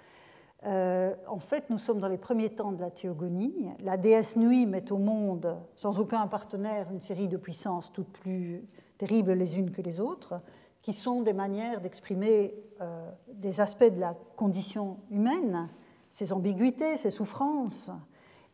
[0.64, 3.68] Euh, en fait, nous sommes dans les premiers temps de la théogonie.
[3.80, 8.64] La déesse Nuit met au monde, sans aucun partenaire, une série de puissances toutes plus
[8.98, 10.40] terribles les unes que les autres,
[10.82, 15.68] qui sont des manières d'exprimer euh, des aspects de la condition humaine,
[16.12, 17.90] ses ambiguïtés, ses souffrances.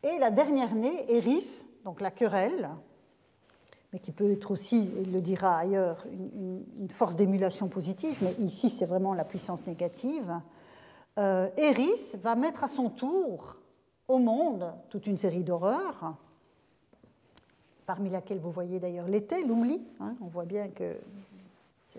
[0.02, 2.70] Et la dernière née, Eris, donc la querelle,
[3.92, 8.70] mais qui peut être aussi, il le dira ailleurs, une force d'émulation positive, mais ici
[8.70, 10.40] c'est vraiment la puissance négative
[11.18, 13.56] euh, Eris va mettre à son tour
[14.06, 16.14] au monde toute une série d'horreurs,
[17.86, 19.84] parmi laquelle vous voyez d'ailleurs l'été, l'oubli.
[19.98, 20.96] Hein, on voit bien que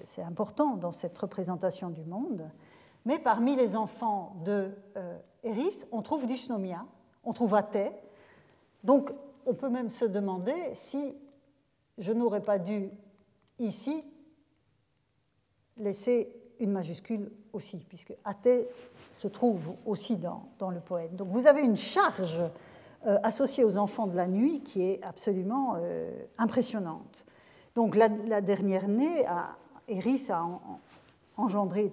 [0.05, 2.49] c'est important dans cette représentation du monde.
[3.05, 6.85] Mais parmi les enfants de euh, Eris, on trouve Dysnomia,
[7.23, 7.91] on trouve Athée.
[8.83, 9.11] Donc
[9.45, 11.15] on peut même se demander si
[11.97, 12.89] je n'aurais pas dû
[13.57, 14.03] ici
[15.77, 18.67] laisser une majuscule aussi, puisque Athée
[19.11, 21.15] se trouve aussi dans, le poème.
[21.15, 22.41] Donc vous avez une charge
[23.07, 27.25] euh, associée aux enfants de la nuit qui est absolument euh, impressionnante.
[27.75, 28.09] Donc la,
[28.41, 29.25] dernière née,
[29.87, 30.45] Eris a
[31.37, 31.91] engendré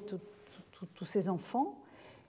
[0.94, 1.80] tous ces enfants.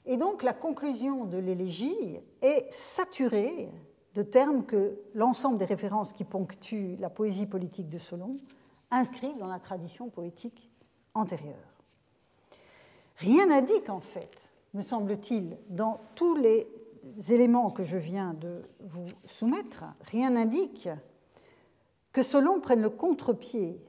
[0.05, 3.69] Et donc la conclusion de l'élégie est saturée
[4.15, 8.37] de termes que l'ensemble des références qui ponctuent la poésie politique de Solon
[8.89, 10.71] inscrivent dans la tradition poétique
[11.13, 11.55] antérieure.
[13.17, 16.67] Rien n'indique en fait me semble-t-il, dans tous les
[17.29, 20.89] éléments que je viens de vous soumettre, rien n'indique
[22.11, 23.81] que Solon prenne le contre-pied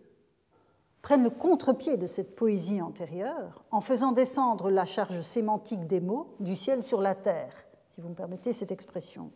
[1.09, 6.35] prenne le contre-pied de cette poésie antérieure en faisant descendre la charge sémantique des mots
[6.39, 7.55] du ciel sur la terre,
[7.89, 9.31] si vous me permettez cette expression.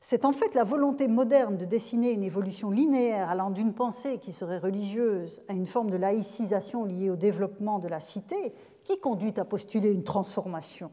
[0.00, 4.30] C'est en fait la volonté moderne de dessiner une évolution linéaire allant d'une pensée qui
[4.30, 9.34] serait religieuse à une forme de laïcisation liée au développement de la cité qui conduit
[9.40, 10.92] à postuler une transformation.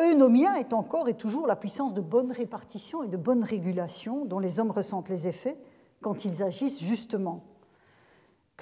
[0.00, 4.40] Eunomia est encore et toujours la puissance de bonne répartition et de bonne régulation dont
[4.40, 5.56] les hommes ressentent les effets
[6.00, 7.44] quand ils agissent justement,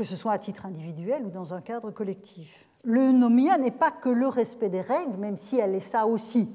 [0.00, 2.66] que ce soit à titre individuel ou dans un cadre collectif.
[2.84, 6.48] L'eunomia n'est pas que le respect des règles, même si elle est ça aussi.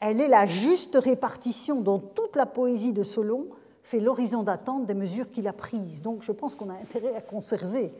[0.00, 3.46] Elle est la juste répartition dont toute la poésie de Solon
[3.84, 6.02] fait l'horizon d'attente des mesures qu'il a prises.
[6.02, 7.92] Donc je pense qu'on a intérêt à conserver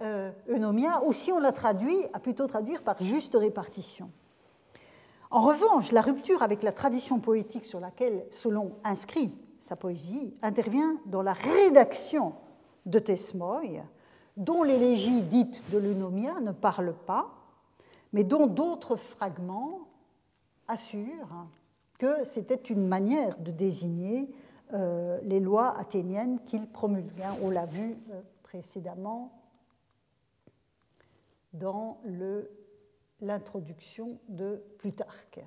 [0.00, 4.08] euh, eunomia, ou si on la traduit, à plutôt traduire par juste répartition.
[5.30, 10.96] En revanche, la rupture avec la tradition poétique sur laquelle Solon inscrit sa poésie intervient
[11.04, 12.32] dans la rédaction
[12.86, 13.60] de Thesmoi,
[14.36, 17.32] dont l'élégie dite de l'eunomia ne parle pas,
[18.12, 19.80] mais dont d'autres fragments
[20.68, 21.46] assurent
[21.98, 24.28] que c'était une manière de désigner
[24.72, 27.22] euh, les lois athéniennes qu'il promulgue.
[27.42, 29.30] On l'a vu euh, précédemment
[31.52, 32.00] dans
[33.20, 35.40] l'introduction de Plutarque.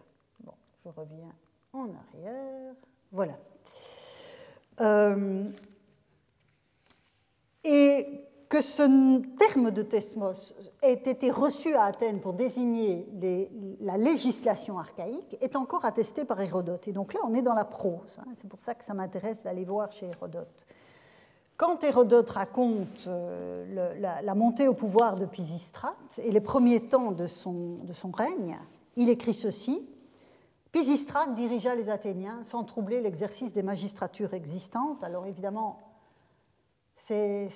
[0.85, 1.33] Je reviens
[1.73, 2.75] en arrière.
[3.11, 3.37] Voilà.
[4.81, 5.49] Euh,
[7.63, 13.07] et que ce terme de thesmos ait été reçu à Athènes pour désigner
[13.81, 16.87] la législation archaïque est encore attesté par Hérodote.
[16.87, 18.19] Et donc là, on est dans la prose.
[18.19, 18.31] Hein.
[18.35, 20.65] C'est pour ça que ça m'intéresse d'aller voir chez Hérodote.
[21.57, 27.27] Quand Hérodote raconte euh, la, montée au pouvoir de Pisistrate et les premiers temps de
[27.27, 28.57] son, de son règne,
[28.95, 29.89] il écrit ceci
[30.73, 35.05] Pisistrate dirigea les Athéniens sans troubler l'exercice des magistratures existantes.
[35.05, 35.79] Alors évidemment,
[37.07, 37.49] c'est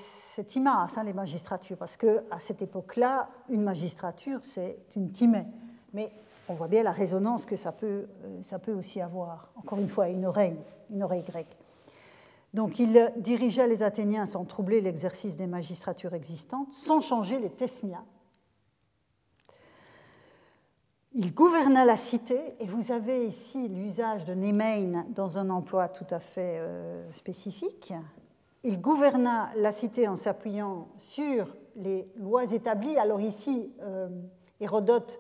[0.48, 5.46] Timas, hein, les magistratures, parce qu'à cette époque-là, une magistrature, c'est une timée.
[5.94, 6.12] Mais
[6.48, 9.52] on voit bien la résonance que ça peut, euh, ça aussi avoir.
[9.56, 10.58] Encore une fois, une oreille,
[10.92, 11.58] une oreille grecque.
[12.54, 18.04] Donc il dirigeait les Athéniens sans troubler l'exercice des magistratures existantes, sans changer les tesmias.
[21.14, 26.08] Il gouverna la cité, et vous avez ici l'usage de Nemein dans un emploi tout
[26.12, 27.94] à fait euh, spécifique.
[28.64, 32.98] Il gouverna la cité en s'appuyant sur les lois établies.
[32.98, 34.10] Alors ici, euh,
[34.60, 35.20] Hérodote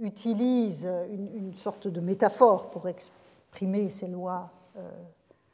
[0.00, 4.50] utilise une, sorte de métaphore pour exprimer ces lois.
[4.76, 4.90] Euh,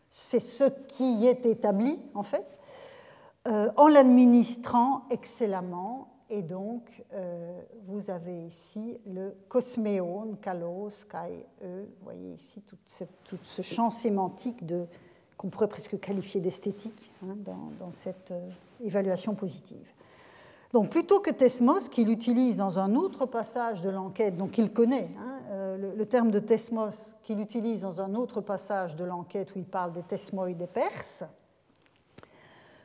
[0.08, 2.46] c'est ce qui est établi, en fait,
[3.48, 6.08] euh, en l'administrant excellemment.
[6.28, 7.04] Et donc,
[7.86, 11.82] vous avez ici le cosméon, kalos, kai, e.
[11.84, 14.66] Vous voyez ici tout, ce champ sémantique
[15.36, 17.36] qu'on pourrait presque qualifier d'esthétique hein,
[17.78, 18.32] dans, cette
[18.84, 19.86] évaluation positive.
[20.72, 25.08] Donc plutôt que Thesmos, qu'il utilise dans un autre passage de l'enquête, donc il connaît,
[25.18, 29.58] hein, euh, le, terme de Thesmos qu'il utilise dans un autre passage de l'enquête où
[29.58, 31.24] il parle des Thesmoi des Perses,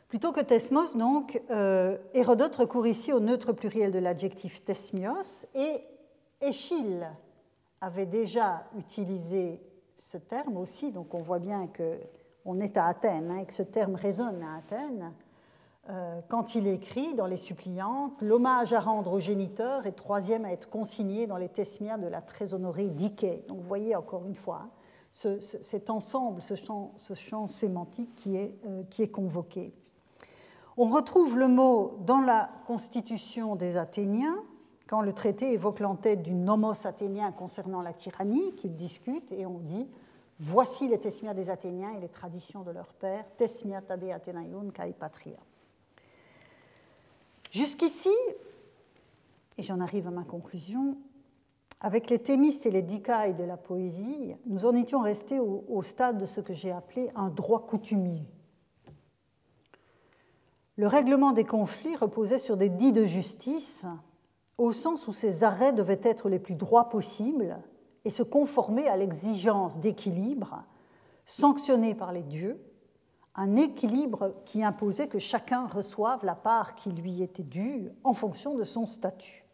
[0.07, 5.83] plutôt que Thesmos, donc, euh, Hérodote recourt ici au neutre pluriel de l'adjectif Thesmios, et
[6.41, 7.07] Échille
[7.79, 9.61] avait déjà utilisé
[9.97, 11.67] ce terme aussi, donc on voit bien
[12.43, 15.13] qu'on est à Athènes hein, et que ce terme résonne à Athènes.
[15.89, 20.51] Euh, quand il écrit dans les suppliantes L'hommage à rendre aux géniteurs est troisième à
[20.51, 23.43] être consigné dans les tesmias de la très honorée Diké.
[23.47, 28.83] Donc vous voyez encore une fois hein, cet ensemble, ce champ, sémantique qui est, euh,
[28.89, 29.73] qui est convoqué.
[30.77, 34.37] On retrouve le mot dans la constitution des Athéniens,
[34.87, 39.59] quand le traité évoque l'entête du nomos athénien concernant la tyrannie, qu'il discute, et on
[39.59, 39.87] dit
[40.43, 44.91] Voici les tesmias des Athéniens et les traditions de leur père, tesmia tade Athénaion kai
[44.91, 45.37] patria.
[47.51, 48.09] Jusqu'ici,
[49.59, 50.97] et j'en arrive à ma conclusion,
[51.79, 56.17] avec les thémistes et les dicailles de la poésie, nous en étions restés au, stade
[56.17, 58.25] de ce que j'ai appelé un droit coutumier.
[60.75, 63.85] Le règlement des conflits reposait sur des dits de justice,
[64.57, 67.59] au sens où ces arrêts devaient être les plus droits possibles
[68.05, 70.63] et se conformer à l'exigence d'équilibre
[71.25, 72.59] sanctionnée par les dieux
[73.35, 78.55] un équilibre qui imposait que chacun reçoive la part qui lui était due en fonction
[78.55, 79.45] de son statut.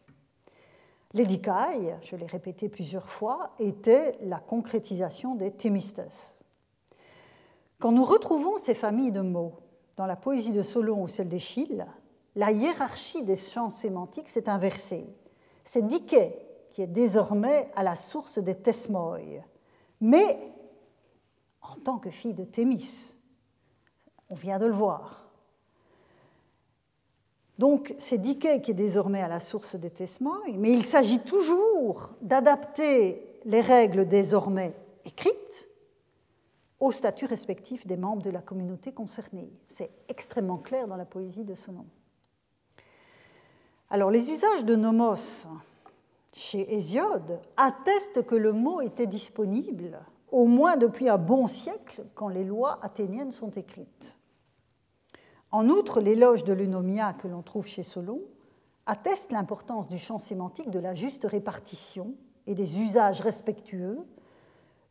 [1.13, 6.01] L'édicaille, je l'ai répété plusieurs fois, était la concrétisation des Thémistes.
[7.79, 9.53] Quand nous retrouvons ces familles de mots
[9.95, 11.85] dans la poésie de Solon ou celle d'Échille,
[12.35, 15.05] la hiérarchie des champs sémantiques s'est inversée.
[15.65, 16.46] C'est Diké
[16.77, 19.17] qui est désormais à la source des Thesmoi,
[19.99, 20.37] mais
[21.59, 23.15] en tant que fille de Thémis,
[24.29, 25.27] on vient de le voir.
[27.57, 32.11] Donc c'est Dickey qui est désormais à la source des testements, mais il s'agit toujours
[32.21, 35.67] d'adapter les règles désormais écrites
[36.79, 39.51] au statut respectif des membres de la communauté concernée.
[39.67, 41.87] C'est extrêmement clair dans la poésie de ce nom.
[43.89, 45.47] Alors les usages de nomos
[46.37, 49.99] chez Hésiode attestent que le mot était disponible
[50.31, 54.17] au moins depuis un bon siècle quand les lois athéniennes sont écrites.
[55.51, 58.21] En outre, l'éloge de l'eunomia que l'on trouve chez Solon
[58.85, 62.13] atteste l'importance du champ sémantique de la juste répartition
[62.45, 63.97] et des usages respectueux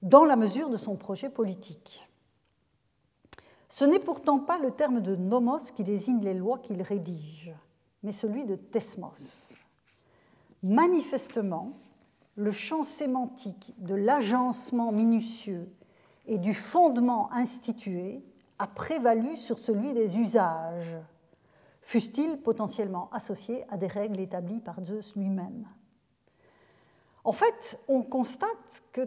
[0.02, 2.08] dans la mesure de son projet politique.
[3.68, 7.54] Ce n'est pourtant pas le terme de nomos qui désigne les lois qu'il rédige,
[8.02, 9.54] mais celui de thesmos.
[10.62, 11.72] Manifestement,
[12.36, 15.72] le champ sémantique de l'agencement minutieux
[16.26, 18.22] et du fondement institué
[18.58, 20.96] a prévalu sur celui des usages,
[21.82, 25.66] fussent-ils potentiellement associés à des règles établies par Zeus lui-même.
[27.24, 29.02] En fait, on constate que,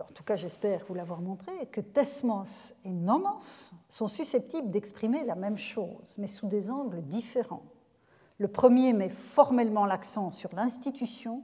[0.00, 5.34] en tout cas j'espère vous l'avoir montré, que thesmos et nomos sont susceptibles d'exprimer la
[5.34, 7.64] même chose, mais sous des angles différents.
[8.38, 11.42] Le premier met formellement l'accent sur l'institution,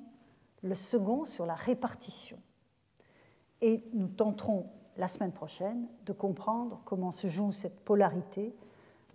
[0.63, 2.39] le second sur la répartition.
[3.61, 4.67] Et nous tenterons
[4.97, 8.55] la semaine prochaine de comprendre comment se joue cette polarité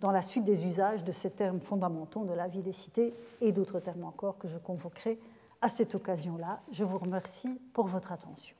[0.00, 3.52] dans la suite des usages de ces termes fondamentaux de la vie des cités et
[3.52, 5.18] d'autres termes encore que je convoquerai
[5.60, 6.60] à cette occasion-là.
[6.70, 8.56] Je vous remercie pour votre attention.